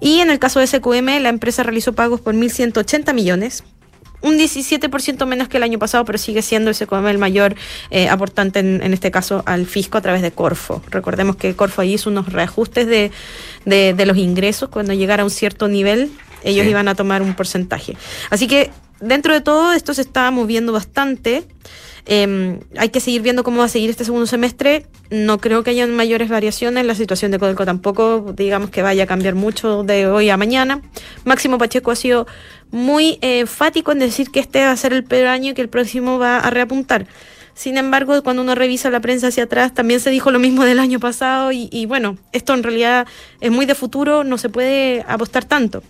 Y 0.00 0.20
en 0.20 0.30
el 0.30 0.38
caso 0.38 0.60
de 0.60 0.66
SQM, 0.66 1.20
la 1.20 1.28
empresa 1.28 1.62
realizó 1.62 1.92
pagos 1.92 2.20
por 2.20 2.34
1.180 2.34 3.14
millones, 3.14 3.64
un 4.22 4.38
17% 4.38 5.26
menos 5.26 5.48
que 5.48 5.56
el 5.56 5.62
año 5.62 5.78
pasado, 5.78 6.04
pero 6.04 6.18
sigue 6.18 6.42
siendo 6.42 6.70
ese 6.70 6.86
el 6.90 7.18
mayor 7.18 7.54
eh, 7.90 8.08
aportante 8.08 8.60
en, 8.60 8.92
este 8.92 9.10
caso 9.10 9.42
al 9.46 9.66
fisco 9.66 9.98
a 9.98 10.00
través 10.00 10.22
de 10.22 10.32
Corfo. 10.32 10.82
Recordemos 10.90 11.36
que 11.36 11.54
Corfo 11.54 11.82
hizo 11.82 12.10
unos 12.10 12.32
reajustes 12.32 12.86
de, 12.86 13.10
de, 13.64 14.06
los 14.06 14.16
ingresos 14.16 14.68
cuando 14.68 14.92
llegara 14.92 15.22
a 15.22 15.24
un 15.24 15.30
cierto 15.30 15.68
nivel, 15.68 16.10
ellos 16.42 16.66
iban 16.66 16.88
a 16.88 16.94
tomar 16.94 17.22
un 17.22 17.34
porcentaje. 17.34 17.96
Así 18.30 18.46
que 18.46 18.70
dentro 19.00 19.32
de 19.32 19.40
todo 19.40 19.72
esto 19.72 19.94
se 19.94 20.02
está 20.02 20.30
moviendo 20.30 20.72
bastante. 20.72 21.44
Em, 22.12 22.58
hay 22.76 22.88
que 22.88 22.98
seguir 22.98 23.22
viendo 23.22 23.44
cómo 23.44 23.58
va 23.58 23.66
a 23.66 23.68
seguir 23.68 23.88
este 23.88 24.04
segundo 24.04 24.26
semestre. 24.26 24.84
No 25.10 25.38
creo 25.38 25.62
que 25.62 25.70
haya 25.70 25.86
mayores 25.86 26.28
variaciones. 26.28 26.84
La 26.84 26.96
situación 26.96 27.30
de 27.30 27.38
Codelco 27.38 27.64
tampoco, 27.64 28.32
digamos 28.36 28.70
que 28.70 28.82
vaya 28.82 29.04
a 29.04 29.06
cambiar 29.06 29.36
mucho 29.36 29.84
de 29.84 30.08
hoy 30.08 30.28
a 30.28 30.36
mañana. 30.36 30.82
Máximo 31.24 31.56
Pacheco 31.56 31.92
ha 31.92 31.96
sido 31.96 32.26
muy 32.72 33.20
eh, 33.22 33.38
enfático 33.38 33.92
en 33.92 34.00
decir 34.00 34.32
que 34.32 34.40
este 34.40 34.64
va 34.64 34.72
a 34.72 34.76
ser 34.76 34.92
el 34.92 35.04
peor 35.04 35.28
año 35.28 35.52
y 35.52 35.54
que 35.54 35.62
el 35.62 35.68
próximo 35.68 36.18
va 36.18 36.38
a 36.38 36.50
reapuntar. 36.50 37.06
Sin 37.54 37.76
embargo, 37.76 38.20
cuando 38.24 38.42
uno 38.42 38.56
revisa 38.56 38.90
la 38.90 38.98
prensa 38.98 39.28
hacia 39.28 39.44
atrás, 39.44 39.72
también 39.72 40.00
se 40.00 40.10
dijo 40.10 40.32
lo 40.32 40.40
mismo 40.40 40.64
del 40.64 40.80
año 40.80 40.98
pasado 40.98 41.52
y, 41.52 41.86
bueno, 41.86 42.18
esto 42.32 42.54
en 42.54 42.64
realidad 42.64 43.06
es 43.40 43.52
muy 43.52 43.66
de 43.66 43.76
futuro, 43.76 44.24
no 44.24 44.36
se 44.36 44.48
puede 44.48 45.04
apostar 45.06 45.44
tanto. 45.44 45.84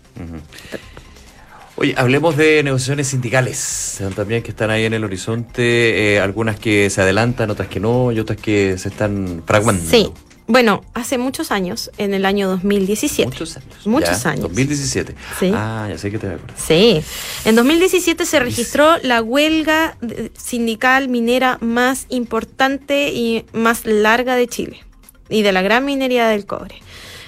Oye, 1.80 1.94
hablemos 1.96 2.36
de 2.36 2.62
negociaciones 2.62 3.08
sindicales, 3.08 4.02
también 4.14 4.42
que 4.42 4.50
están 4.50 4.68
ahí 4.68 4.84
en 4.84 4.92
el 4.92 5.02
horizonte, 5.02 6.14
eh, 6.16 6.20
algunas 6.20 6.58
que 6.60 6.90
se 6.90 7.00
adelantan, 7.00 7.48
otras 7.48 7.68
que 7.68 7.80
no, 7.80 8.12
y 8.12 8.18
otras 8.20 8.38
que 8.38 8.76
se 8.76 8.90
están 8.90 9.42
fraguando. 9.46 9.82
Sí, 9.90 10.12
Bueno, 10.46 10.84
hace 10.94 11.16
muchos 11.16 11.52
años, 11.52 11.90
en 11.96 12.12
el 12.12 12.26
año 12.26 12.48
2017. 12.48 13.30
Muchos 13.30 13.56
años. 13.56 13.86
Muchos 13.86 14.22
Ya, 14.24 14.30
años. 14.30 14.42
2017. 14.42 15.14
Sí. 15.38 15.52
Ah, 15.54 15.86
ya 15.88 15.96
sé 15.96 16.10
que 16.10 16.18
te 16.18 16.26
voy 16.26 16.34
a 16.34 16.36
acordar. 16.38 16.56
Sí, 16.58 17.00
en 17.44 17.54
2017 17.54 18.26
se 18.26 18.40
registró 18.40 18.98
la 18.98 19.22
huelga 19.22 19.96
de- 20.00 20.32
sindical 20.36 21.08
minera 21.08 21.56
más 21.60 22.06
importante 22.10 23.10
y 23.12 23.44
más 23.52 23.86
larga 23.86 24.34
de 24.34 24.48
Chile 24.48 24.80
y 25.28 25.42
de 25.42 25.52
la 25.52 25.62
gran 25.62 25.84
minería 25.84 26.26
del 26.28 26.44
cobre. 26.46 26.74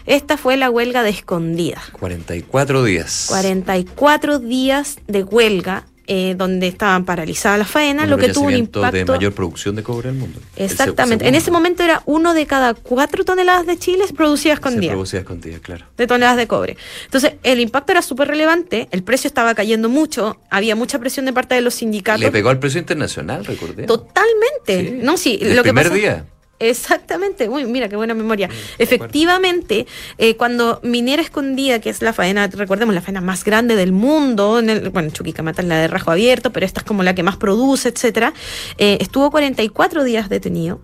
Esta 0.06 0.36
fue 0.36 0.56
la 0.56 0.70
huelga 0.70 1.02
de 1.02 1.10
escondida. 1.10 1.82
44 1.92 2.84
días. 2.84 3.26
44 3.28 4.38
días 4.38 4.98
de 5.06 5.22
huelga 5.22 5.84
eh, 6.08 6.34
donde 6.36 6.66
estaban 6.66 7.04
paralizadas 7.04 7.58
las 7.60 7.68
faenas, 7.68 8.04
Un 8.04 8.10
lo 8.10 8.18
que 8.18 8.32
tuvo 8.32 8.46
un 8.46 8.54
impacto... 8.54 8.96
de 8.96 9.04
mayor 9.04 9.32
producción 9.32 9.76
de 9.76 9.84
cobre 9.84 10.08
del 10.10 10.18
mundo. 10.18 10.40
Exactamente. 10.56 11.28
En 11.28 11.36
ese 11.36 11.52
momento 11.52 11.84
era 11.84 12.02
uno 12.06 12.34
de 12.34 12.44
cada 12.46 12.74
cuatro 12.74 13.24
toneladas 13.24 13.66
de 13.66 13.78
Chile 13.78 14.04
producidas 14.16 14.58
con 14.58 14.80
día 14.80 14.90
producía 14.90 15.20
escondida, 15.20 15.58
claro. 15.60 15.86
de 15.96 16.06
toneladas 16.06 16.36
de 16.36 16.48
cobre. 16.48 16.76
Entonces, 17.04 17.34
el 17.44 17.60
impacto 17.60 17.92
era 17.92 18.02
súper 18.02 18.28
relevante, 18.28 18.88
el 18.90 19.04
precio 19.04 19.28
estaba 19.28 19.54
cayendo 19.54 19.88
mucho, 19.88 20.38
había 20.50 20.74
mucha 20.74 20.98
presión 20.98 21.24
de 21.24 21.32
parte 21.32 21.54
de 21.54 21.60
los 21.60 21.74
sindicatos. 21.74 22.20
Le 22.20 22.32
pegó 22.32 22.50
al 22.50 22.58
precio 22.58 22.80
internacional, 22.80 23.44
recordé. 23.44 23.84
Totalmente. 23.84 24.80
Sí. 24.90 24.98
No, 25.02 25.16
sí, 25.16 25.38
El 25.40 25.54
lo 25.56 25.62
que 25.62 25.68
primer 25.70 25.84
pasa- 25.84 25.94
día. 25.94 26.26
Exactamente, 26.62 27.48
Uy, 27.48 27.66
mira 27.66 27.88
qué 27.88 27.96
buena 27.96 28.14
memoria. 28.14 28.46
acuerdo. 28.46 28.66
Efectivamente, 28.78 29.86
eh, 30.18 30.36
cuando 30.36 30.80
Minera 30.82 31.22
Escondida, 31.22 31.80
que 31.80 31.90
es 31.90 32.02
la 32.02 32.12
faena, 32.12 32.46
recordemos, 32.46 32.94
la 32.94 33.00
faena 33.00 33.20
más 33.20 33.44
grande 33.44 33.76
del 33.76 33.92
mundo, 33.92 34.58
en 34.58 34.70
el, 34.70 34.90
bueno, 34.90 35.10
Chuquicamata 35.10 35.62
es 35.62 35.68
la 35.68 35.78
de 35.78 35.88
rajo 35.88 36.10
abierto, 36.10 36.52
pero 36.52 36.66
esta 36.66 36.80
es 36.80 36.86
como 36.86 37.02
la 37.02 37.14
que 37.14 37.22
más 37.22 37.36
produce, 37.36 37.88
etcétera, 37.88 38.32
eh, 38.78 38.98
estuvo 39.00 39.30
44 39.30 40.04
días 40.04 40.28
detenido. 40.28 40.80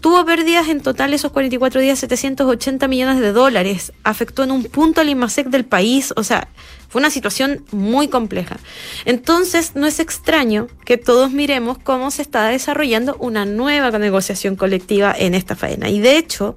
Tuvo 0.00 0.22
pérdidas 0.26 0.68
en 0.68 0.82
total 0.82 1.14
esos 1.14 1.32
44 1.32 1.80
días 1.80 1.98
780 1.98 2.88
millones 2.88 3.20
de 3.20 3.32
dólares. 3.32 3.92
Afectó 4.02 4.42
en 4.44 4.50
un 4.50 4.64
punto 4.64 5.00
al 5.00 5.08
IMASEC 5.08 5.46
del 5.46 5.64
país. 5.64 6.12
O 6.16 6.22
sea, 6.22 6.48
fue 6.88 7.00
una 7.00 7.10
situación 7.10 7.64
muy 7.72 8.08
compleja. 8.08 8.58
Entonces, 9.04 9.72
no 9.74 9.86
es 9.86 10.00
extraño 10.00 10.68
que 10.84 10.96
todos 10.96 11.30
miremos 11.32 11.78
cómo 11.78 12.10
se 12.10 12.22
está 12.22 12.48
desarrollando 12.48 13.16
una 13.18 13.44
nueva 13.44 13.90
negociación 13.98 14.56
colectiva 14.56 15.14
en 15.16 15.34
esta 15.34 15.56
faena. 15.56 15.88
Y 15.88 16.00
de 16.00 16.18
hecho, 16.18 16.54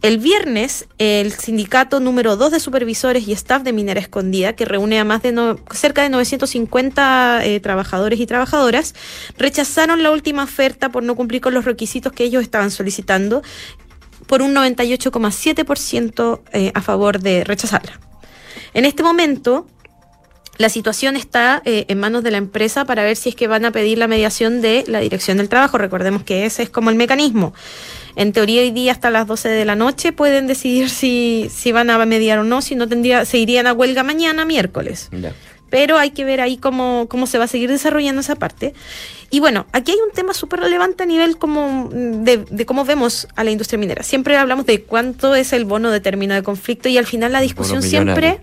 el 0.00 0.18
viernes, 0.18 0.86
el 0.98 1.32
sindicato 1.32 1.98
número 1.98 2.36
2 2.36 2.52
de 2.52 2.60
supervisores 2.60 3.26
y 3.26 3.32
staff 3.32 3.64
de 3.64 3.72
Minera 3.72 3.98
Escondida, 3.98 4.52
que 4.52 4.64
reúne 4.64 5.00
a 5.00 5.04
más 5.04 5.22
de 5.22 5.56
cerca 5.72 6.04
de 6.04 6.08
950 6.08 7.44
eh, 7.44 7.58
trabajadores 7.58 8.20
y 8.20 8.26
trabajadoras, 8.26 8.94
rechazaron 9.38 10.04
la 10.04 10.12
última 10.12 10.44
oferta 10.44 10.90
por 10.90 11.02
no 11.02 11.16
cumplir 11.16 11.40
con 11.40 11.52
los 11.52 11.64
requisitos 11.64 12.12
que 12.12 12.22
ellos 12.22 12.44
estaban 12.44 12.70
solicitando 12.70 13.42
por 14.28 14.40
un 14.40 14.54
98,7% 14.54 16.40
eh, 16.52 16.70
a 16.74 16.80
favor 16.80 17.18
de 17.18 17.42
rechazarla. 17.42 18.07
En 18.74 18.84
este 18.84 19.02
momento, 19.02 19.66
la 20.58 20.68
situación 20.68 21.16
está 21.16 21.62
eh, 21.64 21.86
en 21.88 22.00
manos 22.00 22.24
de 22.24 22.32
la 22.32 22.38
empresa 22.38 22.84
para 22.84 23.04
ver 23.04 23.16
si 23.16 23.30
es 23.30 23.36
que 23.36 23.46
van 23.46 23.64
a 23.64 23.70
pedir 23.70 23.96
la 23.96 24.08
mediación 24.08 24.60
de 24.60 24.84
la 24.88 24.98
dirección 24.98 25.38
del 25.38 25.48
trabajo. 25.48 25.78
Recordemos 25.78 26.24
que 26.24 26.46
ese 26.46 26.64
es 26.64 26.70
como 26.70 26.90
el 26.90 26.96
mecanismo. 26.96 27.54
En 28.16 28.32
teoría 28.32 28.62
hoy 28.62 28.72
día 28.72 28.90
hasta 28.90 29.10
las 29.10 29.28
12 29.28 29.48
de 29.48 29.64
la 29.64 29.76
noche 29.76 30.12
pueden 30.12 30.48
decidir 30.48 30.90
si, 30.90 31.48
si 31.54 31.70
van 31.70 31.90
a 31.90 32.04
mediar 32.04 32.40
o 32.40 32.44
no, 32.44 32.60
si 32.60 32.74
no 32.74 32.88
tendría, 32.88 33.24
se 33.24 33.38
irían 33.38 33.68
a 33.68 33.72
huelga 33.72 34.02
mañana, 34.02 34.44
miércoles. 34.44 35.08
Ya. 35.12 35.32
Pero 35.70 35.98
hay 35.98 36.10
que 36.10 36.24
ver 36.24 36.40
ahí 36.40 36.56
cómo, 36.56 37.06
cómo 37.08 37.26
se 37.26 37.38
va 37.38 37.44
a 37.44 37.48
seguir 37.48 37.68
desarrollando 37.70 38.20
esa 38.20 38.36
parte. 38.36 38.74
Y 39.30 39.40
bueno, 39.40 39.66
aquí 39.72 39.92
hay 39.92 39.98
un 40.06 40.12
tema 40.12 40.32
súper 40.32 40.60
relevante 40.60 41.02
a 41.02 41.06
nivel 41.06 41.36
como 41.36 41.88
de, 41.92 42.38
de 42.50 42.66
cómo 42.66 42.84
vemos 42.86 43.28
a 43.36 43.44
la 43.44 43.50
industria 43.50 43.78
minera. 43.78 44.02
Siempre 44.02 44.36
hablamos 44.38 44.64
de 44.64 44.82
cuánto 44.82 45.34
es 45.34 45.52
el 45.52 45.64
bono 45.66 45.90
de 45.90 46.00
término 46.00 46.34
de 46.34 46.42
conflicto 46.42 46.88
y 46.88 46.96
al 46.96 47.06
final 47.06 47.32
la 47.32 47.40
discusión 47.40 47.82
siempre... 47.82 48.40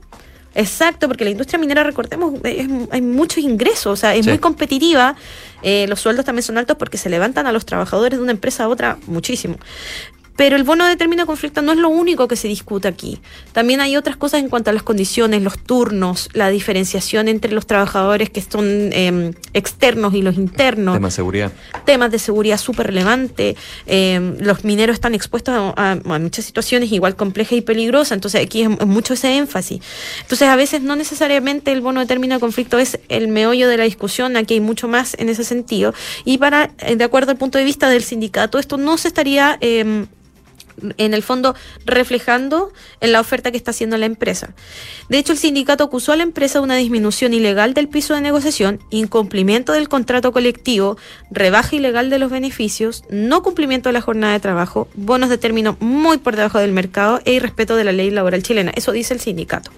Exacto, 0.58 1.10
porque 1.10 1.26
la 1.26 1.32
industria 1.32 1.60
minera, 1.60 1.84
recordemos, 1.84 2.36
es- 2.46 2.70
hay 2.90 3.02
muchos 3.02 3.40
ingresos, 3.40 3.88
o 3.88 3.96
sea, 3.98 4.16
es 4.16 4.24
Sí. 4.24 4.30
muy 4.30 4.40
competitiva. 4.40 5.16
eh, 5.64 5.86
los 5.90 6.00
sueldos 6.00 6.24
también 6.26 6.44
son 6.44 6.58
altos 6.60 6.78
porque 6.78 6.98
se 6.98 7.10
levantan 7.10 7.46
a 7.48 7.52
los 7.52 7.66
trabajadores 7.66 8.20
de 8.20 8.24
una 8.24 8.32
empresa 8.32 8.64
a 8.66 8.68
otra 8.70 8.98
muchísimo. 9.08 9.58
Pero 10.38 10.56
el 10.58 10.63
bono 10.63 10.86
de 10.86 10.95
término 10.98 11.24
de 11.24 11.28
conflicto 11.28 11.62
no 11.62 11.71
es 11.71 11.78
lo 11.78 11.88
único 11.89 12.28
que 12.28 12.36
se 12.36 12.48
discute 12.50 12.88
aquí. 12.88 13.21
También 13.54 13.80
hay 13.80 13.95
otras 13.95 14.17
cosas 14.17 14.41
en 14.41 14.50
cuanto 14.50 14.69
a 14.69 14.74
las 14.74 14.84
condiciones, 14.84 15.41
los 15.41 15.58
turnos, 15.58 16.28
la 16.34 16.50
diferenciación 16.50 17.28
entre 17.30 17.52
los 17.54 17.65
trabajadores 17.67 18.30
que 18.30 18.41
son 18.41 18.65
eh, 18.67 19.32
externos 19.54 20.13
y 20.13 20.21
los 20.21 20.36
internos 20.36 20.95
Tema 20.95 21.08
de 21.08 21.12
seguridad. 21.12 21.52
temas 21.86 22.12
de 22.12 22.19
seguridad 22.19 22.58
súper 22.58 22.88
relevantes. 22.88 23.56
eh, 23.86 24.36
los 24.39 24.63
mineros 24.65 24.95
están 24.95 25.15
expuestos 25.15 25.54
a, 25.56 25.74
a- 25.91 25.91
a 26.15 26.19
muchas 26.19 26.43
situaciones 26.45 26.91
igual 26.91 27.15
complejas 27.15 27.54
y 27.58 27.62
peligrosas, 27.62 28.12
entonces 28.13 28.41
aquí 28.43 28.63
es, 28.63 28.69
es 28.80 28.88
mucho 28.88 29.13
ese 29.13 29.38
énfasis. 29.38 29.80
Entonces 30.21 30.48
a 30.50 30.56
veces 30.58 30.82
no 30.82 30.95
necesariamente 30.98 31.71
el 31.71 31.80
bono 31.82 32.02
de 32.02 32.08
término 32.08 32.34
de 32.36 32.39
conflicto 32.41 32.78
es 32.78 33.00
el 33.08 33.30
meollo 33.30 33.69
de 33.69 33.78
la 33.78 33.86
discusión, 33.86 34.36
aquí 34.36 34.56
hay 34.56 34.60
mucho 34.60 34.88
más 34.89 35.15
en 35.17 35.30
ese 35.30 35.43
sentido. 35.45 35.93
Y 36.26 36.39
para, 36.39 36.71
eh, 36.80 36.98
de 36.98 37.04
acuerdo 37.06 37.32
al 37.32 37.38
punto 37.38 37.58
de 37.58 37.63
vista 37.63 37.89
del 37.89 38.04
sindicato, 38.04 38.60
esto 38.60 38.76
no 38.78 38.98
se 38.98 39.08
estaría... 39.08 39.58
eh, 39.62 40.06
en 40.98 41.14
el 41.14 41.24
fondo 41.24 41.56
reflejando 41.86 42.72
en 43.02 43.12
la 43.12 43.20
oferta 43.20 43.52
que 43.52 43.58
está 43.58 43.72
haciendo 43.72 43.98
la 43.98 44.06
empresa. 44.06 44.54
De 45.10 45.18
hecho, 45.18 45.34
el 45.34 45.38
sindicato 45.38 45.84
acusó 45.84 46.12
a 46.12 46.16
la 46.16 46.24
empresa 46.24 46.60
de 46.60 46.64
una 46.64 46.76
disminución 46.76 47.34
ilegal 47.34 47.74
del 47.74 47.88
piso 47.88 48.14
de 48.14 48.22
negociación, 48.22 48.80
incumplimiento 48.90 49.74
del 49.74 49.90
contrato 49.90 50.32
colectivo, 50.32 50.98
rebaja 51.32 51.76
ilegal 51.76 52.10
de 52.10 52.20
los 52.20 52.32
beneficios, 52.32 53.04
no 53.10 53.44
cumplimiento 53.44 53.90
de 53.90 53.94
la 53.94 54.02
jornada 54.02 54.34
de 54.34 54.40
trabajo, 54.40 54.88
bonos 54.96 55.30
de 55.30 55.38
término 55.38 55.78
muy 55.80 56.18
por 56.18 56.36
debajo 56.36 56.60
del 56.60 56.72
mercado 56.72 57.22
e 57.26 57.34
irrespeto 57.34 57.76
de 57.76 57.84
la 57.84 57.92
ley 57.92 58.12
laboral 58.12 58.44
chilena. 58.44 58.72
Eso 58.76 58.92
dice 58.92 59.14
el 59.14 59.20
sindicato. 59.20 59.72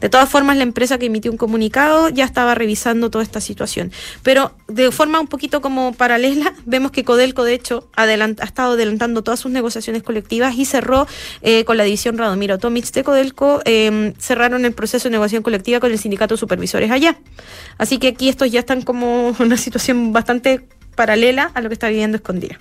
De 0.00 0.08
todas 0.08 0.28
formas, 0.28 0.56
la 0.56 0.62
empresa 0.62 0.98
que 0.98 1.06
emitió 1.06 1.30
un 1.30 1.36
comunicado 1.36 2.08
ya 2.08 2.24
estaba 2.24 2.54
revisando 2.54 3.10
toda 3.10 3.24
esta 3.24 3.40
situación. 3.40 3.92
Pero 4.22 4.52
de 4.68 4.90
forma 4.90 5.20
un 5.20 5.26
poquito 5.26 5.60
como 5.60 5.92
paralela, 5.92 6.54
vemos 6.66 6.92
que 6.92 7.04
Codelco, 7.04 7.44
de 7.44 7.54
hecho, 7.54 7.88
ha 7.96 8.04
estado 8.06 8.74
adelantando 8.74 9.22
todas 9.22 9.40
sus 9.40 9.50
negociaciones 9.50 10.02
colectivas 10.02 10.54
y 10.56 10.64
cerró 10.64 11.06
eh, 11.42 11.64
con 11.64 11.76
la 11.76 11.84
división 11.84 12.18
Radomiro 12.18 12.58
Tomic 12.58 12.90
de 12.92 13.04
Codelco, 13.04 13.60
eh, 13.64 14.14
cerraron 14.18 14.64
el 14.64 14.72
proceso 14.72 15.08
de 15.08 15.12
negociación 15.12 15.42
colectiva 15.42 15.80
con 15.80 15.90
el 15.90 15.98
sindicato 15.98 16.34
de 16.34 16.38
supervisores 16.38 16.90
allá. 16.90 17.18
Así 17.76 17.98
que 17.98 18.08
aquí 18.08 18.28
estos 18.28 18.50
ya 18.50 18.60
están 18.60 18.82
como 18.82 19.34
una 19.38 19.56
situación 19.56 20.12
bastante 20.12 20.66
paralela 20.94 21.50
a 21.54 21.60
lo 21.60 21.68
que 21.68 21.74
está 21.74 21.88
viviendo 21.88 22.16
Escondida. 22.16 22.58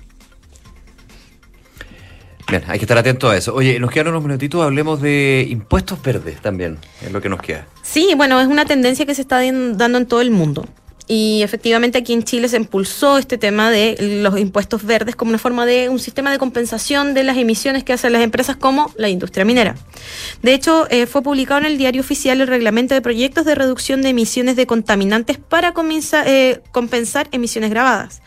Bien, 2.50 2.64
hay 2.68 2.80
que 2.80 2.86
estar 2.86 2.98
atento 2.98 3.30
a 3.30 3.36
eso. 3.36 3.54
Oye, 3.54 3.78
nos 3.80 3.92
quedan 3.92 4.08
unos 4.08 4.24
minutitos, 4.24 4.64
hablemos 4.64 5.02
de 5.02 5.46
impuestos 5.50 6.02
verdes 6.02 6.42
también, 6.42 6.78
es 7.02 7.12
lo 7.12 7.22
que 7.22 7.28
nos 7.28 7.42
queda. 7.42 7.68
Sí, 7.82 8.14
bueno, 8.16 8.40
es 8.40 8.48
una 8.48 8.66
tendencia 8.66 9.06
que 9.06 9.14
se 9.14 9.22
está 9.22 9.42
dando 9.42 9.98
en 9.98 10.06
todo 10.06 10.22
el 10.22 10.32
mundo. 10.32 10.66
Y 11.08 11.42
efectivamente 11.42 11.98
aquí 11.98 12.12
en 12.12 12.24
Chile 12.24 12.50
se 12.50 12.58
impulsó 12.58 13.18
este 13.18 13.38
tema 13.38 13.72
de 13.72 13.96
los 14.22 14.38
impuestos 14.38 14.84
verdes 14.84 15.16
como 15.16 15.30
una 15.30 15.38
forma 15.38 15.66
de 15.66 15.88
un 15.88 16.00
sistema 16.00 16.32
de 16.32 16.38
compensación 16.38 17.14
de 17.14 17.24
las 17.24 17.38
emisiones 17.38 17.86
que 17.86 17.94
hacen 17.94 18.12
las 18.12 18.22
empresas 18.22 18.58
como 18.58 18.92
la 18.98 19.08
industria 19.08 19.46
minera. 19.46 19.76
De 20.42 20.54
hecho, 20.54 20.86
eh, 20.90 21.06
fue 21.06 21.22
publicado 21.22 21.62
en 21.62 21.66
el 21.66 21.78
diario 21.78 22.02
oficial 22.02 22.42
el 22.42 22.48
reglamento 22.48 22.94
de 22.94 23.02
proyectos 23.02 23.46
de 23.46 23.56
reducción 23.56 24.02
de 24.02 24.10
emisiones 24.10 24.58
de 24.58 24.68
contaminantes 24.68 25.38
para 25.38 25.74
eh, 26.26 26.62
compensar 26.72 27.30
emisiones 27.32 27.70
grabadas. 27.70 28.22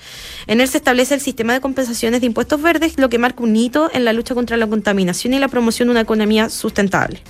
En 0.47 0.63
él 0.63 0.69
se 0.69 0.79
establece 0.79 1.15
el 1.15 1.21
sistema 1.21 1.53
de 1.53 1.61
compensaciones 1.61 2.21
de 2.21 2.27
impuestos 2.27 2.63
verdes, 2.63 2.99
lo 2.99 3.11
que 3.11 3.19
marca 3.19 3.43
un 3.43 3.55
hito 3.55 3.91
en 3.93 4.07
la 4.07 4.15
lucha 4.15 4.35
contra 4.35 4.57
la 4.57 4.67
contaminación 4.67 5.35
y 5.35 5.39
la 5.39 5.49
promoción 5.49 5.89
de 5.89 5.93
una 5.93 6.01
economía 6.01 6.49
sustentable. 6.49 7.23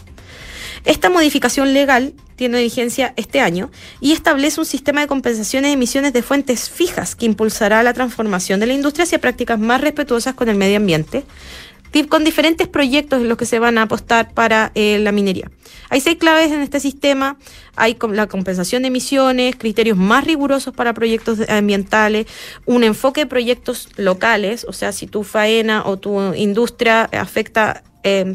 Esta 0.85 1.11
modificación 1.11 1.75
legal 1.75 2.15
tiene 2.37 2.63
vigencia 2.63 3.13
este 3.17 3.41
año 3.41 3.71
y 4.01 4.13
establece 4.13 4.61
un 4.61 4.67
sistema 4.67 5.03
de 5.03 5.07
compensaciones 5.07 5.69
de 5.69 5.75
emisiones 5.75 6.13
de 6.13 6.23
fuentes 6.23 6.71
fijas 6.71 7.15
que 7.15 7.27
impulsará 7.27 7.83
la 7.83 7.93
transformación 7.93 8.61
de 8.61 8.67
la 8.67 8.73
industria 8.73 9.05
hacia 9.05 9.21
prácticas 9.21 9.59
más 9.59 9.81
respetuosas 9.81 10.35
con 10.35 10.49
el 10.49 10.57
medio 10.57 10.79
ambiente, 10.79 11.25
con 12.09 12.25
diferentes 12.25 12.67
proyectos 12.67 13.21
en 13.21 13.29
los 13.29 13.37
que 13.37 13.47
se 13.47 13.59
van 13.59 13.77
a 13.77 13.83
apostar 13.83 14.33
para 14.33 14.73
eh, 14.75 14.99
la 15.01 15.13
minería. 15.13 15.51
Hay 15.91 16.01
seis 16.01 16.17
claves 16.19 16.51
en 16.53 16.61
este 16.61 16.81
sistema, 16.81 17.37
hay 17.77 17.99
la 18.13 18.27
compensación 18.29 18.83
de 18.83 18.89
emisiones, 18.89 19.57
criterios 19.57 19.99
más 19.99 20.25
rigurosos 20.25 20.73
para 20.73 20.95
proyectos 20.95 21.41
ambientales, 21.49 22.27
un 22.65 22.85
enfoque 22.85 23.23
de 23.23 23.27
proyectos 23.27 23.89
locales, 23.97 24.65
o 24.69 24.73
sea, 24.73 24.93
si 24.93 25.07
tu 25.07 25.25
faena 25.25 25.83
o 25.85 25.99
tu 25.99 26.33
industria 26.35 27.03
afecta... 27.13 27.83
eh, 28.03 28.35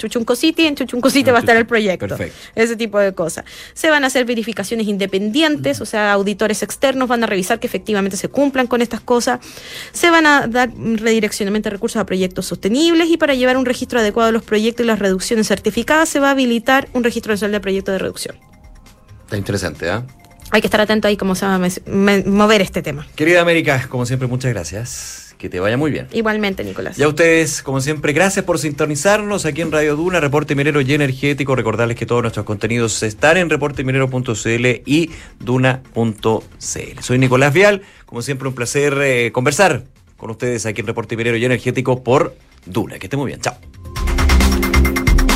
Chuchunco 0.00 0.34
City, 0.34 0.66
en 0.66 0.74
Chuchunco 0.74 1.10
City 1.10 1.30
Ah, 1.30 1.32
va 1.32 1.38
a 1.38 1.40
estar 1.40 1.56
el 1.56 1.66
proyecto. 1.66 2.08
Perfecto. 2.08 2.36
Ese 2.54 2.76
tipo 2.76 2.98
de 2.98 3.12
cosas. 3.14 3.44
Se 3.74 3.90
van 3.90 4.04
a 4.04 4.06
hacer 4.08 4.24
verificaciones 4.24 4.88
independientes, 4.88 5.80
o 5.80 5.86
sea, 5.86 6.12
auditores 6.12 6.62
externos 6.62 7.08
van 7.08 7.22
a 7.22 7.26
revisar 7.26 7.60
que 7.60 7.66
efectivamente 7.66 8.16
se 8.16 8.28
cumplan 8.28 8.66
con 8.66 8.82
estas 8.82 9.00
cosas. 9.00 9.40
Se 9.92 10.10
van 10.10 10.26
a 10.26 10.46
dar 10.46 10.70
redireccionamiento 10.74 11.68
de 11.68 11.74
recursos 11.74 12.00
a 12.00 12.06
proyectos 12.06 12.46
sostenibles 12.46 13.08
y 13.10 13.16
para 13.16 13.34
llevar 13.34 13.56
un 13.56 13.66
registro 13.66 14.00
adecuado 14.00 14.28
de 14.28 14.32
los 14.32 14.42
proyectos 14.42 14.84
y 14.84 14.86
las 14.86 14.98
reducciones 14.98 15.46
certificadas 15.46 16.08
se 16.08 16.18
va 16.18 16.28
a 16.28 16.30
habilitar 16.32 16.88
un 16.94 17.04
registro 17.04 17.32
nacional 17.32 17.52
de 17.52 17.60
proyectos 17.60 17.92
de 17.92 17.98
reducción. 17.98 18.36
Está 19.24 19.36
interesante, 19.36 19.90
¿ah? 19.90 20.04
hay 20.50 20.60
que 20.60 20.66
estar 20.66 20.80
atento 20.80 21.06
ahí 21.06 21.16
cómo 21.16 21.34
se 21.34 21.46
va 21.46 21.54
a 21.54 21.58
mover 22.26 22.60
este 22.60 22.82
tema. 22.82 23.06
Querida 23.14 23.40
América, 23.40 23.86
como 23.88 24.04
siempre, 24.04 24.26
muchas 24.26 24.52
gracias. 24.52 25.29
Que 25.40 25.48
te 25.48 25.58
vaya 25.58 25.78
muy 25.78 25.90
bien. 25.90 26.06
Igualmente, 26.12 26.62
Nicolás. 26.62 26.98
Y 26.98 27.02
a 27.02 27.08
ustedes, 27.08 27.62
como 27.62 27.80
siempre, 27.80 28.12
gracias 28.12 28.44
por 28.44 28.58
sintonizarnos 28.58 29.46
aquí 29.46 29.62
en 29.62 29.72
Radio 29.72 29.96
Duna, 29.96 30.20
Reporte 30.20 30.54
Minero 30.54 30.82
y 30.82 30.92
Energético. 30.92 31.56
Recordarles 31.56 31.96
que 31.96 32.04
todos 32.04 32.20
nuestros 32.20 32.44
contenidos 32.44 33.02
están 33.02 33.38
en 33.38 33.48
reporteminero.cl 33.48 34.66
y 34.84 35.10
duna.cl. 35.38 37.00
Soy 37.00 37.18
Nicolás 37.18 37.54
Vial, 37.54 37.80
como 38.04 38.20
siempre, 38.20 38.48
un 38.48 38.54
placer 38.54 38.98
eh, 39.00 39.32
conversar 39.32 39.84
con 40.18 40.30
ustedes 40.30 40.66
aquí 40.66 40.82
en 40.82 40.86
Reporte 40.88 41.16
Minero 41.16 41.38
y 41.38 41.44
Energético 41.46 42.04
por 42.04 42.36
Duna. 42.66 42.98
Que 42.98 43.06
esté 43.06 43.16
muy 43.16 43.28
bien. 43.28 43.40
Chao. 43.40 43.79